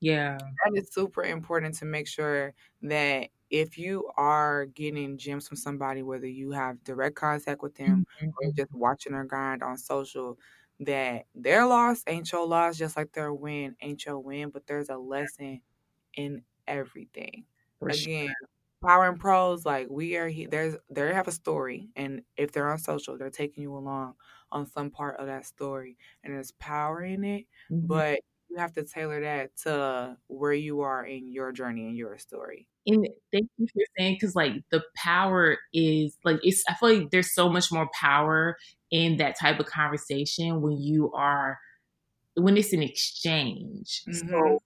[0.00, 0.38] yeah.
[0.64, 6.02] that is super important to make sure that if you are getting gems from somebody,
[6.02, 8.36] whether you have direct contact with them Mhm.
[8.38, 10.38] or just watching their grind on social,
[10.80, 14.88] that their loss ain't your loss, just like their win ain't your win, but there's
[14.88, 15.60] a lesson
[16.14, 17.46] in everything.
[17.78, 18.10] For sure.
[18.82, 22.70] Power in Prose, like we are here, there's they have a story, and if they're
[22.70, 24.16] on social, they're taking you along
[24.52, 27.88] on some part of that story, and there's power in it, Mhm.
[27.88, 32.18] but you have to tailor that to where you are in your journey and your
[32.18, 32.68] story.
[32.86, 37.10] And thank you for saying because like the power is like it's I feel like
[37.10, 38.56] there's so much more power
[38.92, 41.58] in that type of conversation when you are
[42.36, 44.04] when it's an exchange.
[44.06, 44.28] Mhm.
[44.30, 44.60] So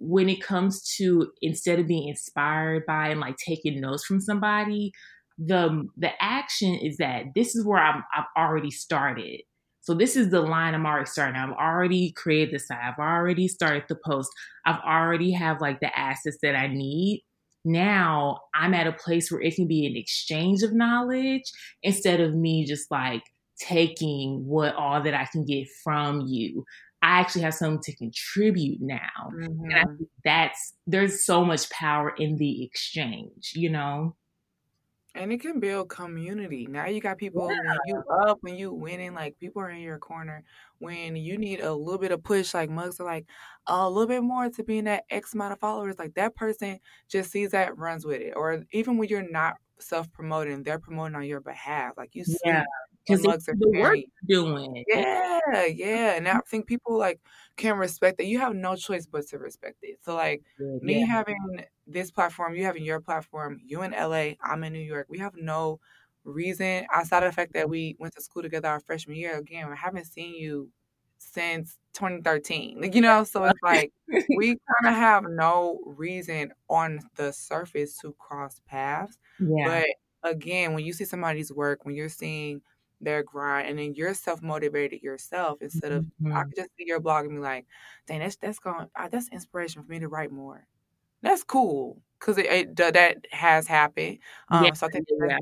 [0.00, 4.92] when it comes to instead of being inspired by and like taking notes from somebody,
[5.38, 9.42] the the action is that this is where I'm I've already started.
[9.82, 11.36] So this is the line I'm already starting.
[11.36, 12.78] I've already created the site.
[12.82, 14.30] I've already started the post.
[14.66, 17.24] I've already have like the assets that I need.
[17.64, 21.44] Now I'm at a place where it can be an exchange of knowledge
[21.82, 23.22] instead of me just like
[23.60, 26.64] taking what all that I can get from you.
[27.10, 29.36] I actually have something to contribute now.
[29.62, 29.98] And I Mhm.
[29.98, 34.16] think that's there's so much power in the exchange, you know?
[35.14, 36.66] And it can build community.
[36.68, 39.98] Now you got people when you up, when you winning, like people are in your
[39.98, 40.44] corner.
[40.78, 43.26] When you need a little bit of push, like mugs are like
[43.66, 45.98] a little bit more to being that X amount of followers.
[45.98, 48.34] Like that person just sees that, runs with it.
[48.36, 51.94] Or even when you're not self promoting, they're promoting on your behalf.
[51.96, 52.64] Like you see Yeah.
[53.06, 54.84] Because mugs are the work doing.
[54.88, 56.16] Yeah, yeah.
[56.16, 57.20] And I think people like
[57.56, 58.26] can respect that.
[58.26, 59.98] You have no choice but to respect it.
[60.02, 61.06] So like Good, me yeah.
[61.06, 65.06] having this platform, you having your platform, you in LA, I'm in New York.
[65.08, 65.80] We have no
[66.24, 69.38] reason outside of the fact that we went to school together our freshman year.
[69.38, 70.68] Again, I haven't seen you
[71.18, 72.80] since 2013.
[72.80, 73.92] Like, you know, so it's like
[74.36, 79.18] we kind of have no reason on the surface to cross paths.
[79.38, 79.84] Yeah.
[80.22, 82.62] But again, when you see somebody's work, when you're seeing
[83.00, 86.50] their grind, and then you're self motivated yourself instead of I Mhm.
[86.50, 87.66] could just see your blog and be like,
[88.06, 90.68] "Dang, that's that's going uh, that's inspiration for me to write more."
[91.22, 94.18] That's cool because it, it that has happened.
[94.50, 95.38] Um, Yeah, so I think yeah.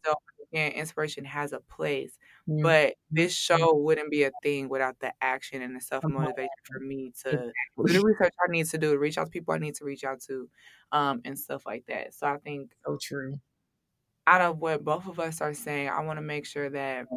[0.53, 2.63] Again, inspiration has a place, Mhm.
[2.63, 6.81] but this show wouldn't be a thing without the action and the self motivation for
[6.81, 7.53] me to
[7.85, 9.85] do the research I need to do, to reach out to people I need to
[9.85, 10.49] reach out to,
[10.93, 12.15] um, and stuff like that.
[12.15, 13.41] So I think So true.
[14.27, 17.09] out of what both of us are saying, I want to make sure that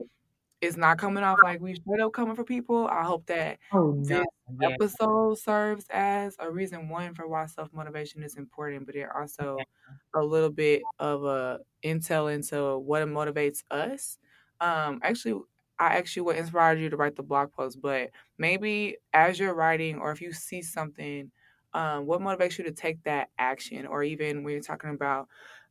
[0.61, 2.87] it's not coming off like we straight up coming for people.
[2.87, 4.77] I hope that Oh this no.
[4.79, 9.65] Episode serves as a reason one for why self motivation is important, but it also
[10.13, 14.19] a little bit of a intel into what motivates us.
[14.59, 15.41] Um, actually,
[15.79, 19.97] I you what inspired you to write the blog post, but maybe as you're writing,
[19.99, 21.31] or if you see something,
[21.73, 25.27] um, what motivates you to take that action, or even when you're talking about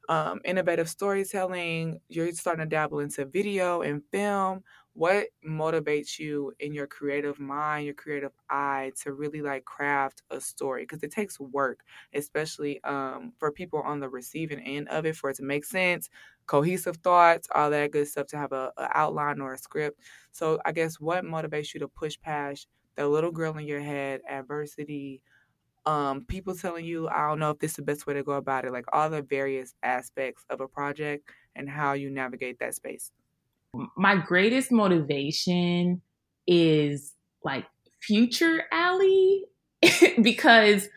[0.08, 4.64] um, innovative storytelling, you're starting to dabble into video and film.
[4.94, 10.40] What motivates you in your creative mind, your creative eye to really like craft a
[10.40, 10.82] story?
[10.82, 11.80] Because it takes work,
[12.14, 16.10] especially um, for people on the receiving end of it, for it to make sense,
[16.46, 20.00] cohesive thoughts, all that good stuff, to have a, a outline or a script.
[20.32, 22.66] So I guess what motivates you to push past
[22.96, 25.22] the little girl in your head, adversity,
[25.86, 28.32] um, people telling you, I don't know if this is the best way to go
[28.32, 32.74] about it, like all the various aspects of a project and how you navigate that
[32.74, 33.12] space?
[33.96, 36.02] My greatest motivation
[36.46, 37.14] is
[37.44, 37.66] like
[38.02, 39.42] future Aley
[40.22, 40.88] because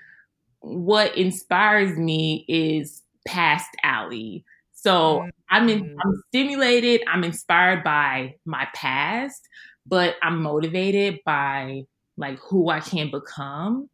[0.60, 4.44] what inspires me is past Aley.
[4.74, 5.28] So.
[5.54, 5.96] I'm in, mm.
[6.04, 9.48] I'm stimulated, I'm inspired by my past,
[9.86, 11.84] but I'm motivated by
[12.18, 13.90] like who I can become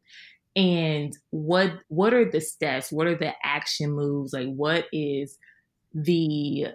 [0.55, 5.37] and what what are the steps what are the action moves like what is
[5.93, 6.67] the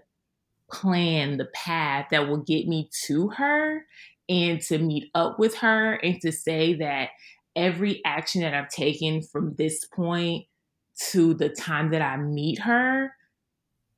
[0.75, 3.85] plan the path that will get me to her
[4.29, 7.11] and to meet up with her and to say that
[7.55, 10.47] every action that I've taken from this point
[11.11, 13.13] to the time that I meet her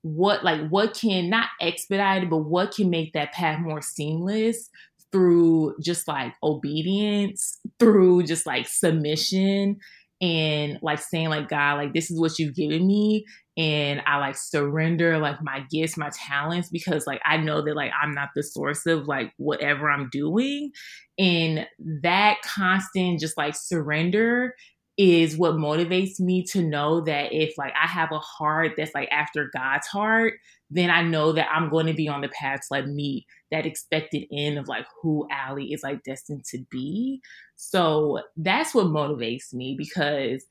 [0.02, 4.70] what like what can not expedite it but what can make that path more seamless
[5.12, 9.78] through just like obedience, through just like submission
[10.20, 13.24] and like saying like God, like this is what you've given me
[13.56, 17.92] and I like surrender like my gifts, my talents because like I know that like
[18.00, 20.72] I'm not the source of like whatever I'm doing
[21.18, 21.66] and
[22.02, 24.54] that constant just like surrender
[24.98, 29.08] is what motivates me to know that if like I have a heart that's like
[29.10, 30.34] after God's heart,
[30.70, 33.66] then I know that I'm going to be on the path to like meet that
[33.66, 37.20] expected end of like who Aley is like destined to be.
[37.56, 40.44] So that's what motivates me because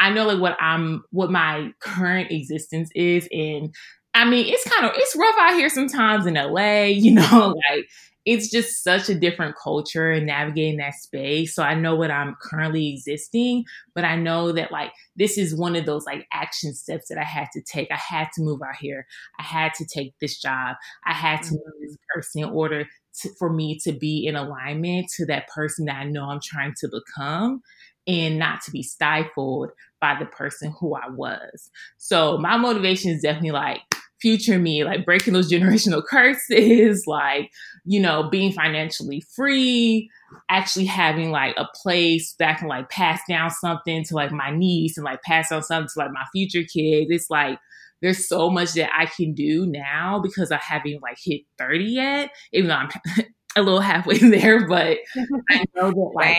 [0.00, 3.74] I know like what I'm what my current existence is and
[4.14, 7.86] I mean it's kind of it's rough out here sometimes in LA, you know, like
[8.28, 11.54] it's just such a different culture and navigating that space.
[11.54, 15.74] So I know what I'm currently existing, but I know that like this is one
[15.74, 17.90] of those like action steps that I had to take.
[17.90, 19.06] I had to move out here.
[19.38, 20.76] I had to take this job.
[21.06, 21.82] I had to mm-hmm.
[21.82, 22.84] this person in order
[23.22, 26.74] to, for me to be in alignment to that person that I know I'm trying
[26.80, 27.62] to become
[28.08, 31.70] and not to be stifled by the person who I was.
[31.98, 33.82] So my motivation is definitely like
[34.20, 37.50] future me, like breaking those generational curses, like,
[37.84, 40.10] you know, being financially free,
[40.48, 44.96] actually having like a place that can like pass down something to like my niece
[44.96, 47.10] and like pass on something to like my future kids.
[47.10, 47.58] It's like,
[48.00, 52.30] there's so much that I can do now because I haven't like hit 30 yet,
[52.52, 52.90] even though I'm
[53.58, 54.98] a little halfway there, but
[55.50, 56.36] I know that like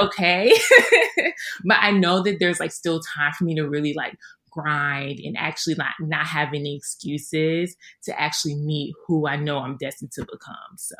[0.00, 0.52] okay.
[1.64, 4.16] but I know that there's like still time for me to really like
[4.50, 9.76] grind and actually not not have any excuses to actually meet who I know I'm
[9.76, 10.76] destined to become.
[10.76, 10.96] So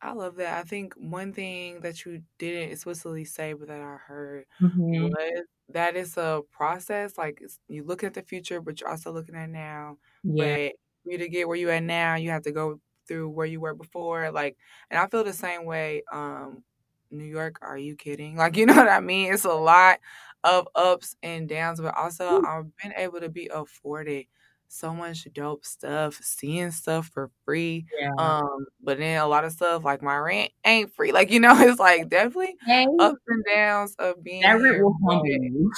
[0.00, 0.58] I love that.
[0.58, 5.04] I think one thing that you didn't explicitly say, but that I heard mm-hmm.
[5.04, 7.16] was that it's a process.
[7.16, 9.98] Like you look at the future, but you're also looking at now.
[10.24, 10.44] Yeah.
[10.44, 10.72] But
[11.04, 13.60] for you to get where you at now, you have to go through where you
[13.60, 14.30] were before.
[14.30, 14.56] Like,
[14.90, 16.02] and I feel the same way.
[16.10, 16.62] Um,
[17.10, 18.36] New York, are you kidding?
[18.42, 19.32] Like, you know what I mean?
[19.32, 20.00] It's a lot
[20.44, 24.26] of ups and downs, but also I've been able to be afforded
[24.72, 27.84] so much dope stuff, seeing stuff for free.
[28.00, 28.14] Yeah.
[28.18, 31.12] Um, but then a lot of stuff like my rent ain't free.
[31.12, 32.86] Like, you know, it's like definitely hey.
[32.98, 35.72] ups and downs of being that rent will humble you.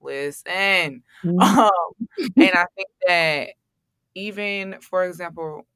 [0.00, 1.02] Listen.
[1.24, 1.38] Mm-hmm.
[1.38, 1.70] Um,
[2.36, 3.50] and I think that
[4.16, 5.68] even for example,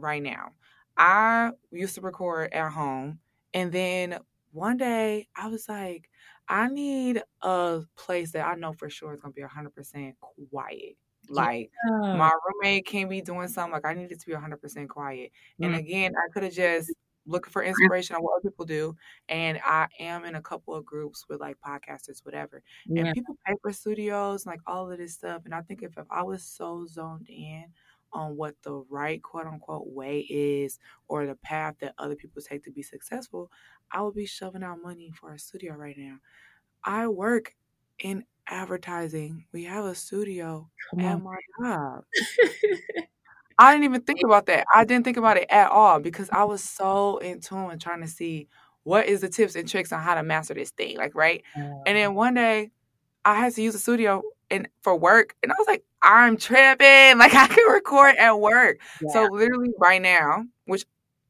[0.00, 0.52] right now,
[0.96, 3.20] I used to record at home
[3.54, 4.18] and then
[4.52, 6.08] one day I was like,
[6.48, 10.16] I need a place that I know for sure is gonna be hundred percent
[10.50, 10.96] quiet.
[11.28, 12.16] Like yeah.
[12.16, 13.72] my roommate can't be doing something.
[13.72, 15.30] Like I need it to be hundred percent quiet.
[15.60, 15.64] Mm-hmm.
[15.64, 16.92] And again, I could have just
[17.26, 18.96] looking for inspiration on what other people do.
[19.28, 22.62] And I am in a couple of groups with like podcasters, whatever.
[22.86, 23.04] Yeah.
[23.04, 25.42] And people pay for studios, like all of this stuff.
[25.44, 27.66] And I think if, if I was so zoned in
[28.12, 30.78] on what the right quote unquote way is
[31.08, 33.50] or the path that other people take to be successful,
[33.92, 36.18] I would be shoving out money for a studio right now.
[36.84, 37.54] I work
[37.98, 39.46] in advertising.
[39.52, 41.22] We have a studio Come at on.
[41.22, 42.04] my job.
[43.58, 44.66] I didn't even think about that.
[44.74, 48.08] I didn't think about it at all because I was so in tune trying to
[48.08, 48.48] see
[48.84, 50.96] what is the tips and tricks on how to master this thing.
[50.96, 51.42] Like, right?
[51.84, 52.70] And then one day
[53.24, 55.34] I had to use a studio and for work.
[55.42, 57.18] And I was like, I'm tripping.
[57.18, 58.78] Like I can record at work.
[59.02, 59.12] Yeah.
[59.12, 60.84] So literally right now, which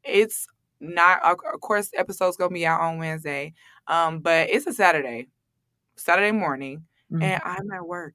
[0.04, 0.46] it's
[0.80, 3.54] not of course episode's gonna be out on Wednesday.
[3.86, 5.28] Um, but it's a Saturday,
[5.96, 7.22] Saturday morning, mm-hmm.
[7.22, 8.14] and I'm at work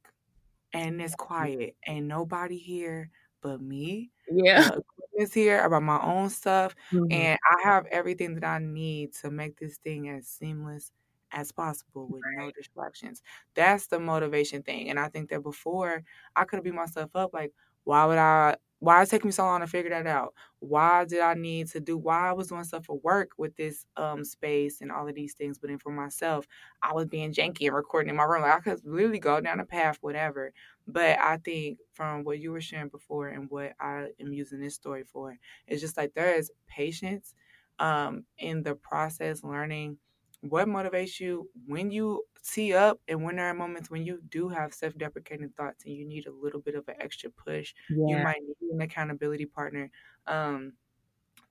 [0.73, 3.09] and it's quiet and nobody here
[3.41, 4.09] but me.
[4.31, 4.69] Yeah.
[5.17, 5.63] is here.
[5.63, 7.13] about my own stuff, Mhm.
[7.13, 10.91] and I have everything that I need to make this thing as seamless
[11.33, 13.21] as possible with no distractions.
[13.55, 14.89] That's the motivation thing.
[14.89, 16.03] And I think that before
[16.35, 17.53] I could have beat myself up like,
[17.83, 20.33] why would I why it take me so long to figure that out?
[20.59, 23.85] Why did I need to do why I was doing stuff for work with this
[23.97, 26.47] um space and all of these things, but then for myself,
[26.81, 28.41] I was being janky and recording in my room.
[28.41, 30.53] Like I could literally go down a path, whatever.
[30.87, 34.75] But I think from what you were sharing before and what I am using this
[34.75, 37.35] story for, it's just like there is patience
[37.79, 39.97] um in the process learning
[40.43, 44.49] what motivates you when you see up and when there are moments when you do
[44.49, 47.73] have self-deprecating thoughts and you need a little bit of an extra push
[48.05, 49.89] you might need an accountability partner
[50.27, 50.73] um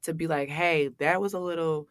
[0.03, 1.89] to be like hey that was a little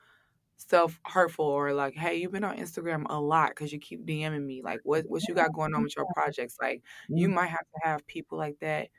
[0.57, 4.45] self hurtful or like hey you've been on instagram a lot because you keep dming
[4.45, 4.61] me.
[4.63, 6.57] Like what what you got going on with your projects?
[6.61, 6.83] Like
[7.13, 7.29] you Mhm.
[7.29, 8.89] might have to have people like that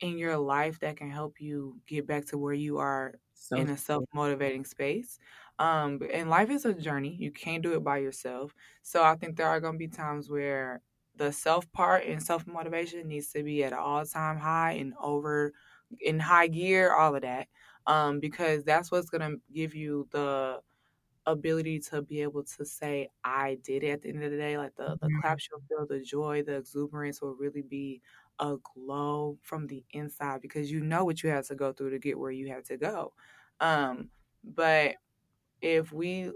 [0.00, 3.68] in your life that can help you get back to where you are So in
[3.68, 5.18] a self-motivating space.
[5.58, 7.14] Um, and life is a journey.
[7.14, 8.54] You can't do it by yourself.
[8.82, 10.82] So I think there are going to be times where
[11.16, 15.52] the self part and self-motivation needs to be at an all-time high and over
[16.00, 17.48] in high gear, all of that.
[17.86, 20.62] Um, because that's what's going to give you the
[21.26, 24.58] ability to be able to say I did it at the end of the day.
[24.58, 25.20] Like the the Mhm.
[25.20, 28.02] claps you'll feel, the joy, the exuberance will really be
[28.38, 31.98] a glow from the inside because you know what you had to go through to
[31.98, 33.14] get where you had to go.
[33.60, 34.10] Um,
[34.42, 34.96] but
[35.60, 36.32] if we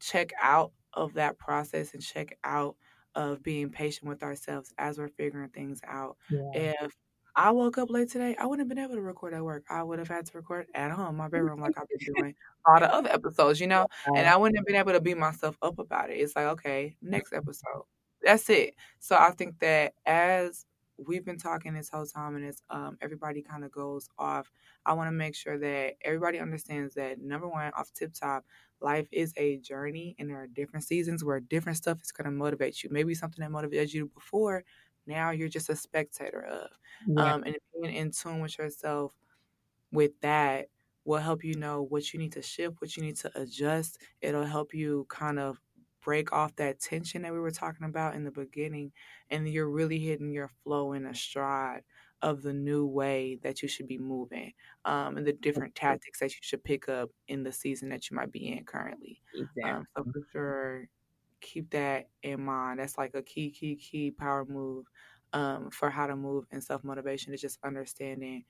[0.00, 2.76] check out of that process and check out
[3.14, 6.16] of being patient with ourselves as we're figuring things out.
[6.30, 6.74] Yeah.
[6.82, 6.92] If
[7.36, 9.64] I woke up late today, I wouldn't have been able to record at work.
[9.70, 12.34] I would have had to record at home, my bedroom, like I've been doing
[12.66, 13.86] all the other episodes, you know?
[14.06, 16.14] And I wouldn't have been able to beat myself up about it.
[16.14, 17.84] It's like, okay, next episode.
[18.22, 18.74] That's it.
[18.98, 20.66] So I think that as
[21.06, 24.50] we've been talking this whole time and it's um, everybody kind of goes off,
[24.86, 28.44] I want to make sure that everybody understands that number one, off tip top,
[28.80, 32.30] life is a journey and there are different seasons where different stuff is going to
[32.30, 32.90] motivate you.
[32.90, 34.64] Maybe something that motivated you before,
[35.06, 36.70] now you're just a spectator of.
[37.06, 37.34] Yeah.
[37.34, 39.14] Um, and being in tune with yourself
[39.92, 40.68] with that
[41.04, 43.98] will help you know what you need to shift, what you need to adjust.
[44.20, 45.60] It'll help you kind of
[46.02, 48.92] break off that tension that we were talking about in the beginning.
[49.30, 51.82] And you're really hitting your flow in a stride
[52.22, 54.52] of the new way that you should be moving
[54.84, 58.16] um, and the different tactics that you should pick up in the season that you
[58.16, 59.22] might be in currently.
[59.34, 59.62] Exactly.
[59.62, 60.88] Um, so for sure,
[61.40, 62.78] keep that in mind.
[62.80, 64.86] That's like a key, key, key power move
[65.32, 68.44] um, for how to move in self motivation is just understanding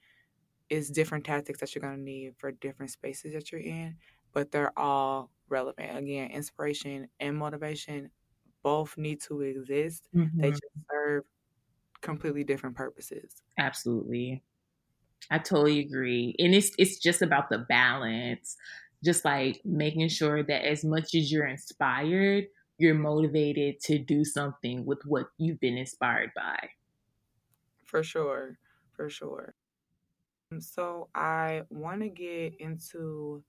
[0.68, 3.96] it's different tactics that you're going to need for different spaces that you're in,
[4.32, 5.96] but they're all relevant.
[5.98, 8.10] Again, inspiration and motivation
[8.62, 10.08] both need to exist.
[10.40, 10.52] They Mhm.
[10.52, 11.24] just serve
[12.02, 13.42] completely different purposes.
[13.58, 14.42] Absolutely.
[15.30, 16.36] I totally agree.
[16.38, 18.56] And it's it's just about the balance.
[19.04, 22.46] Just like making sure that as much as you're inspired,
[22.78, 26.70] you're motivated to do something with what you've been inspired by.
[27.84, 28.58] For sure.
[28.90, 29.54] For sure.
[30.58, 33.44] So I want to get into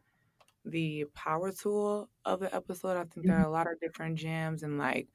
[0.65, 2.97] the power tool of the episode.
[2.97, 3.43] I think there mm-hmm.
[3.43, 5.07] are a lot of different gems and like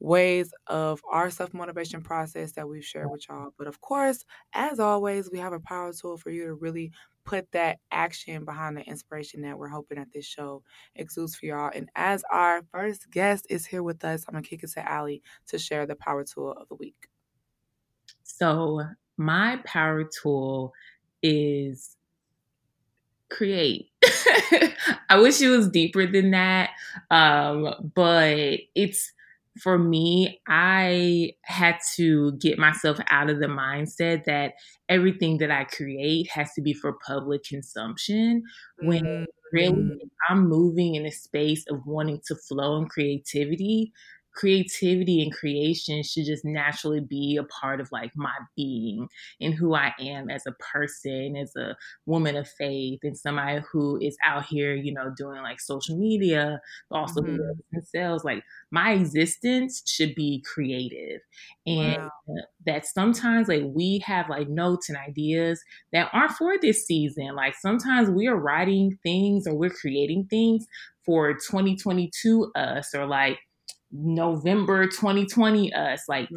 [0.00, 3.50] ways of our self motivation process that we've shared with y'all.
[3.56, 6.92] But of course, as always, we have a power tool for you to really
[7.24, 10.62] put that action behind the inspiration that we're hoping that this show
[10.96, 11.70] exudes for y'all.
[11.72, 15.22] And as our first guest is here with us, I'm gonna kick it to Aley
[15.48, 17.08] to share the power tool of the week.
[18.24, 18.82] So,
[19.16, 20.72] my power tool
[21.22, 21.96] is
[23.30, 23.91] create.
[25.08, 26.70] I wish it was deeper than that.
[27.10, 29.12] Um, but it's
[29.60, 34.54] for me, I had to get myself out of the mindset that
[34.88, 38.42] everything that I create has to be for public consumption.
[38.80, 39.02] When
[39.52, 43.92] really Mm, if I'm moving in a space of wanting to flow in creativity,
[44.34, 49.08] creativity and creation should just naturally be a part of like my being
[49.40, 51.76] and who I am as a person, as a
[52.06, 56.60] woman of faith, and somebody who is out here, you know, doing like social media,
[56.90, 57.62] but also mhm.
[57.72, 58.24] in sales.
[58.24, 61.20] Like my existence should be creative.
[61.66, 62.10] And Wow.
[62.66, 65.62] that sometimes like we have like notes and ideas
[65.92, 67.34] that aren't for this season.
[67.34, 70.66] Like sometimes we are writing things or we're creating things
[71.04, 73.38] for 2022 us or like
[73.92, 76.04] November 2020 us.
[76.08, 76.30] Like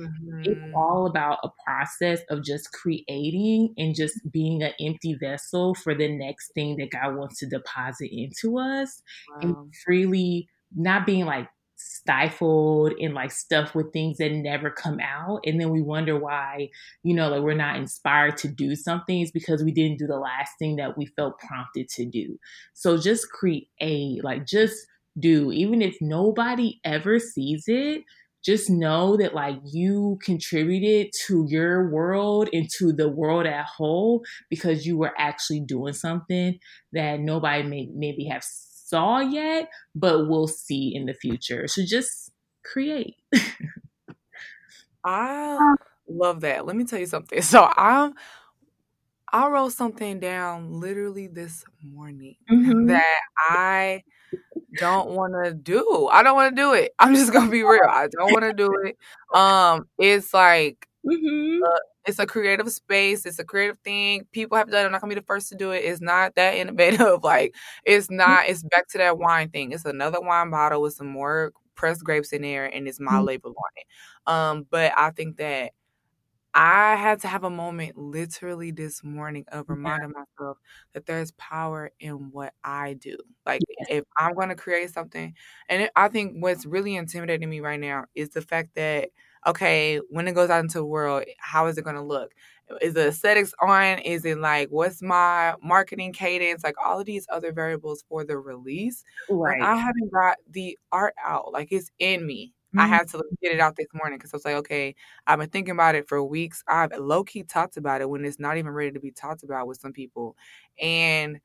[0.44, 0.76] it's Mhm.
[0.76, 6.08] all about a process of just creating and just being an empty vessel for the
[6.08, 9.02] next thing that God wants to deposit into us
[9.42, 9.72] and Wow.
[9.86, 11.48] freely not being like
[11.78, 16.70] stifled and like stuff with things that never come out and then we wonder why
[17.04, 20.18] you know like we're not inspired to do something is because we didn't do the
[20.18, 22.40] last thing that we felt prompted to do
[22.74, 23.68] so just create
[24.24, 24.88] like just
[25.20, 28.04] do even if nobody ever sees it
[28.44, 34.24] just know that like you contributed to your world and to the world at whole
[34.52, 36.60] because you were actually doing something
[36.94, 41.68] that nobody may maybe have saw yet, but we'll see in the future.
[41.68, 42.32] So just
[42.64, 43.16] create.
[45.04, 45.76] I
[46.08, 46.68] love that.
[46.68, 47.42] Let me tell you something.
[47.42, 48.14] So I'm
[49.34, 52.86] I wrote something down literally this morning mm-hmm.
[52.86, 54.04] that I
[54.78, 56.10] don't want to do.
[56.12, 56.92] I don't want to do it.
[57.00, 57.88] I'm just gonna be real.
[57.90, 58.98] I don't want to do it.
[59.38, 61.64] Um, it's like mm-hmm.
[61.64, 63.26] uh, it's a creative space.
[63.26, 64.26] It's a creative thing.
[64.32, 64.84] People have done.
[64.84, 64.86] it.
[64.86, 65.80] I'm not gonna be the first to do it.
[65.80, 67.20] It's not that innovative.
[67.24, 67.56] Like
[67.86, 68.18] it's mm-hmm.
[68.18, 68.50] not.
[68.50, 69.72] It's back to that wine thing.
[69.72, 73.26] It's another wine bottle with some more pressed grapes in there, and it's my mm-hmm.
[73.26, 73.88] label on it.
[74.28, 75.72] Um, but I think that
[76.58, 80.58] I had to have a moment literally this morning of reminding myself
[80.94, 83.18] that there's power in what I do.
[83.46, 83.98] Like, yeah.
[83.98, 85.34] if I'm going to create something,
[85.68, 89.10] and it, I think what's really intimidating me right now is the fact that,
[89.46, 92.32] okay, when it goes out into the world, how is it going to look?
[92.82, 94.00] Is the aesthetics on?
[94.00, 96.64] Is it like, what's my marketing cadence?
[96.64, 99.04] Like, all of these other variables for the release.
[99.30, 99.60] Right.
[99.60, 101.52] Like, I haven't got the art out.
[101.52, 102.55] Like, it's in me.
[102.76, 102.82] Mm-hmm.
[102.82, 104.96] I had to get it out this morning because I was like, okay,
[105.26, 106.64] I've been thinking about it for weeks.
[106.68, 109.68] I've low key talked about it when it's not even ready to be talked about
[109.68, 110.36] with some people.
[110.80, 111.40] And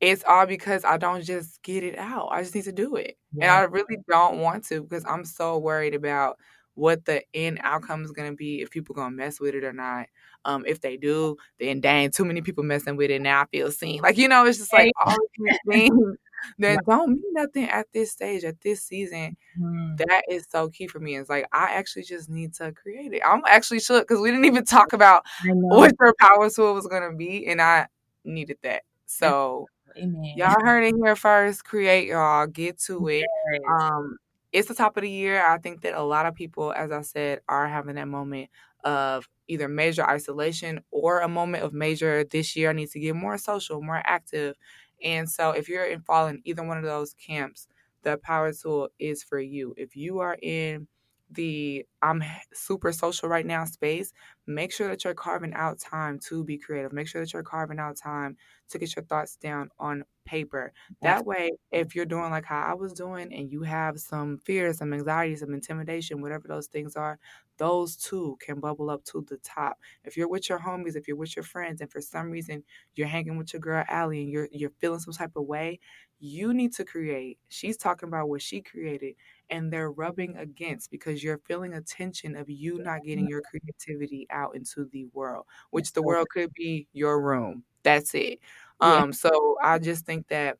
[0.00, 2.28] it's all because I don't just get it out.
[2.30, 3.16] I just need to do it.
[3.34, 3.44] Yeah.
[3.44, 6.38] And I really don't want to because I'm so worried about
[6.74, 9.64] what the end outcome is going to be, if people going to mess with it
[9.64, 10.06] or not.
[10.44, 13.20] Um, if they do, then dang, too many people messing with it.
[13.20, 14.00] Now I feel seen.
[14.02, 16.16] Like, you know, it's just like all these things
[16.58, 19.36] that don't mean nothing at this stage, at this season.
[19.58, 19.96] Mm.
[19.98, 21.16] That is so key for me.
[21.16, 23.22] It's like I actually just need to create it.
[23.24, 27.14] I'm actually shook because we didn't even talk about what your power tool was gonna
[27.14, 27.88] be, and I
[28.24, 28.82] needed that.
[29.06, 29.66] So
[29.96, 30.34] Amen.
[30.36, 31.64] y'all heard it here first.
[31.64, 32.46] Create y'all.
[32.46, 33.26] Get to it.
[33.52, 33.62] Yes.
[33.68, 34.16] Um,
[34.52, 35.44] it's the top of the year.
[35.46, 38.48] I think that a lot of people, as I said, are having that moment
[38.84, 43.16] of either major isolation or a moment of major this year I need to get
[43.16, 44.54] more social, more active,
[45.02, 47.68] and so if you're in falling either one of those camps,
[48.02, 49.74] the power tool is for you.
[49.76, 50.88] If you are in
[51.30, 52.22] the I'm
[52.52, 54.12] super social right now space,
[54.46, 56.92] make sure that you're carving out time to be creative.
[56.92, 58.36] Make sure that you're carving out time
[58.68, 60.72] to get your thoughts down on paper.
[61.02, 64.78] That way, if you're doing like how I was doing and you have some fears,
[64.78, 67.18] some anxiety, some intimidation, whatever those things are,
[67.58, 69.78] those too can bubble up to the top.
[70.04, 72.64] If you're with your homies, if you're with your friends, and for some reason
[72.94, 75.80] you're hanging with your girl Aley and you're you're feeling some type of way,
[76.18, 77.38] you need to create.
[77.48, 79.14] She's talking about what she created
[79.50, 84.26] and they're rubbing against because you're feeling a tension of you not getting your creativity
[84.30, 87.64] out into the world, which the world could be your room.
[87.82, 88.40] That's it.
[88.80, 90.58] Um, so I just think that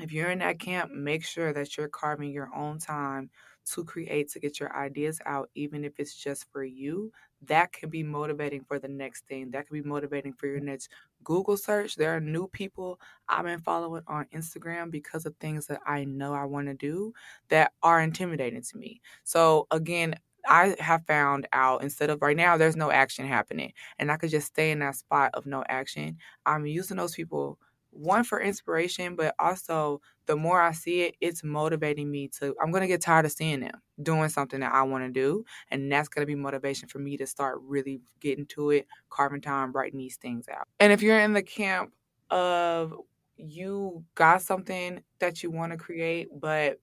[0.00, 3.30] if you're in that camp, make sure that you're carving your own time
[3.72, 7.12] to create to get your ideas out, even if it's just for you.
[7.46, 9.50] That can be motivating for the next thing.
[9.50, 10.90] That can be motivating for your next
[11.24, 11.96] Google search.
[11.96, 16.34] There are new people I've been following on Instagram because of things that I know
[16.34, 17.12] I want to do
[17.48, 19.00] that are intimidating to me.
[19.24, 20.14] So, again,
[20.46, 24.30] I have found out instead of right now, there's no action happening, and I could
[24.30, 26.16] just stay in that spot of no action.
[26.46, 27.58] I'm using those people
[27.90, 32.54] one for inspiration, but also the more I see it, it's motivating me to.
[32.62, 35.90] I'm gonna get tired of seeing them doing something that I want to do, and
[35.90, 39.98] that's gonna be motivation for me to start really getting to it, carving time, writing
[39.98, 40.68] these things out.
[40.78, 41.92] And if you're in the camp
[42.30, 42.94] of
[43.36, 46.78] you got something that you want to create, but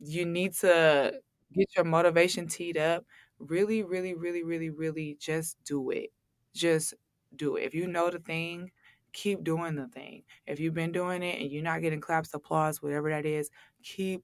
[0.00, 1.20] you need to
[1.52, 3.04] get your motivation teed up,
[3.38, 6.10] really, really, really, really, really just do it.
[6.54, 6.94] Just
[7.36, 7.62] do it.
[7.64, 8.70] If you know the thing,
[9.12, 10.22] keep doing the thing.
[10.46, 13.50] If you've been doing it and you're not getting claps, applause, whatever that is,
[13.82, 14.22] keep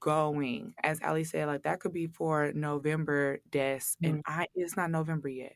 [0.00, 0.74] going.
[0.82, 4.06] As Aley said, like that could be for November des, mm-hmm.
[4.06, 5.54] and I it's not November yet.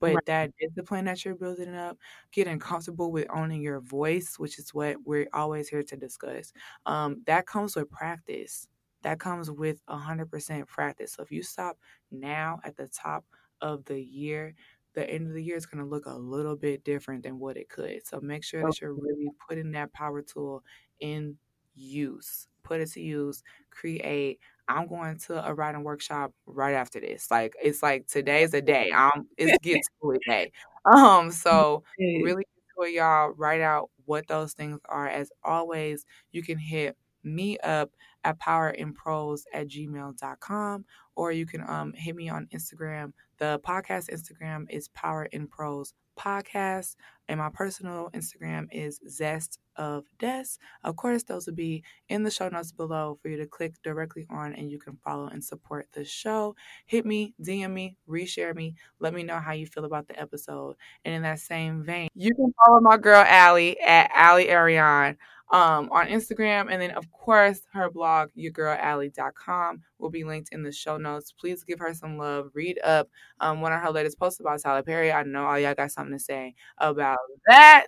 [0.00, 0.26] But right.
[0.26, 1.96] that discipline that you're building up,
[2.32, 6.52] getting comfortable with owning your voice, which is what we're always here to discuss,
[6.84, 8.68] um, that comes with practice
[9.04, 11.12] that comes with 100% practice.
[11.12, 11.78] So if you stop
[12.10, 13.24] now at the top
[13.60, 14.54] of the year,
[14.94, 17.56] the end of the year is going to look a little bit different than what
[17.56, 18.06] it could.
[18.06, 20.62] So make sure that you're really putting that power tool
[21.00, 21.36] in
[21.74, 22.48] use.
[22.62, 24.40] Put it to use, create.
[24.68, 27.30] I'm going to a writing workshop right after this.
[27.30, 28.90] Like it's like today's a day.
[28.90, 30.52] Um it's get to it day.
[30.86, 32.44] Um so really
[32.80, 35.08] to y'all write out what those things are.
[35.08, 37.90] As always, you can hit me up
[38.24, 40.84] at powerinprose at gmail.com
[41.16, 43.12] or you can um, hit me on Instagram.
[43.38, 46.94] The podcast Instagram is Power in Prose Podcast,
[47.28, 50.44] and my personal Instagram is Zest of Des.
[50.84, 54.24] Of course, those will be in the show notes below for you to click directly
[54.30, 56.54] on, and you can follow and support the show.
[56.86, 58.76] Hit me, DM me, reshare me.
[59.00, 60.76] Let me know how you feel about the episode.
[61.04, 65.16] And in that same vein, you can follow my girl Aley at Aley Arion
[65.54, 66.66] um, on Instagram.
[66.68, 71.30] And then, of course, her blog, yagirlaley.com, will be linked in the show notes.
[71.30, 72.50] Please give her some love.
[72.54, 75.12] Read up um, one of her latest posts about Tyler Perry.
[75.12, 77.86] I know all y'all got something to say about that.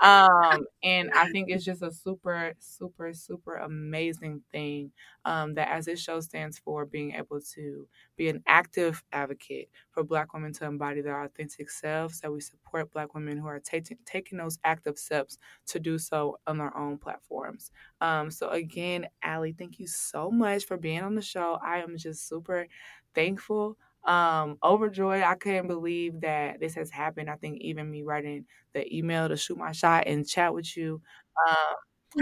[0.00, 4.92] Um, and I think it's just a super, super, super amazing thing
[5.24, 7.86] um, that as this show stands for being able to
[8.16, 12.92] be an active advocate for Black women to embody their authentic selves, that we support
[12.92, 16.98] Black women who are taking taking those active steps to do so on their own
[16.98, 17.70] platforms.
[18.00, 21.58] Um, so again, Aley, thank you so much for being on the show.
[21.62, 22.66] I am just super
[23.14, 23.76] thankful
[24.06, 27.28] um overjoyed i couldn't believe that this has happened.
[27.30, 31.02] I think even me writing the email to shoot my shot and chat with you
[31.48, 31.76] um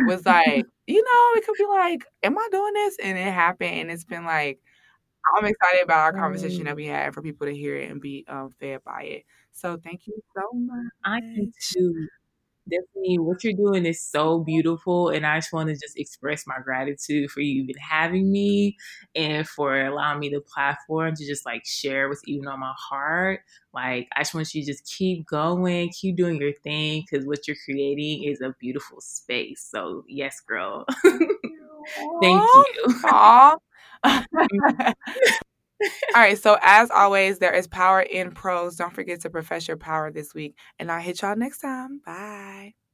[0.05, 2.97] was like you know it could be like am i doing this?
[3.03, 4.61] And it happened and it's been like
[5.37, 8.25] i'm excited about our conversation that we had for people to hear it and be
[8.29, 9.25] um, fed by it.
[9.53, 12.09] So thank you so much i can too
[12.71, 16.57] definitely what you're doing is so beautiful and i just want to just express my
[16.63, 18.77] gratitude for you even having me
[19.15, 23.41] and for allowing me the platform to just like share what's even on my heart.
[23.75, 27.47] Like i just want you to just keep going keep doing your thing because what
[27.47, 29.67] you're creating is a beautiful space.
[29.71, 30.87] So yes girl.
[32.21, 32.65] Thank you
[36.15, 38.77] all right, so as always, there is power in prose.
[38.77, 40.57] Don't forget to profess your power this week.
[40.79, 42.01] And I'll hit y'all next time.
[42.05, 42.88] Bye.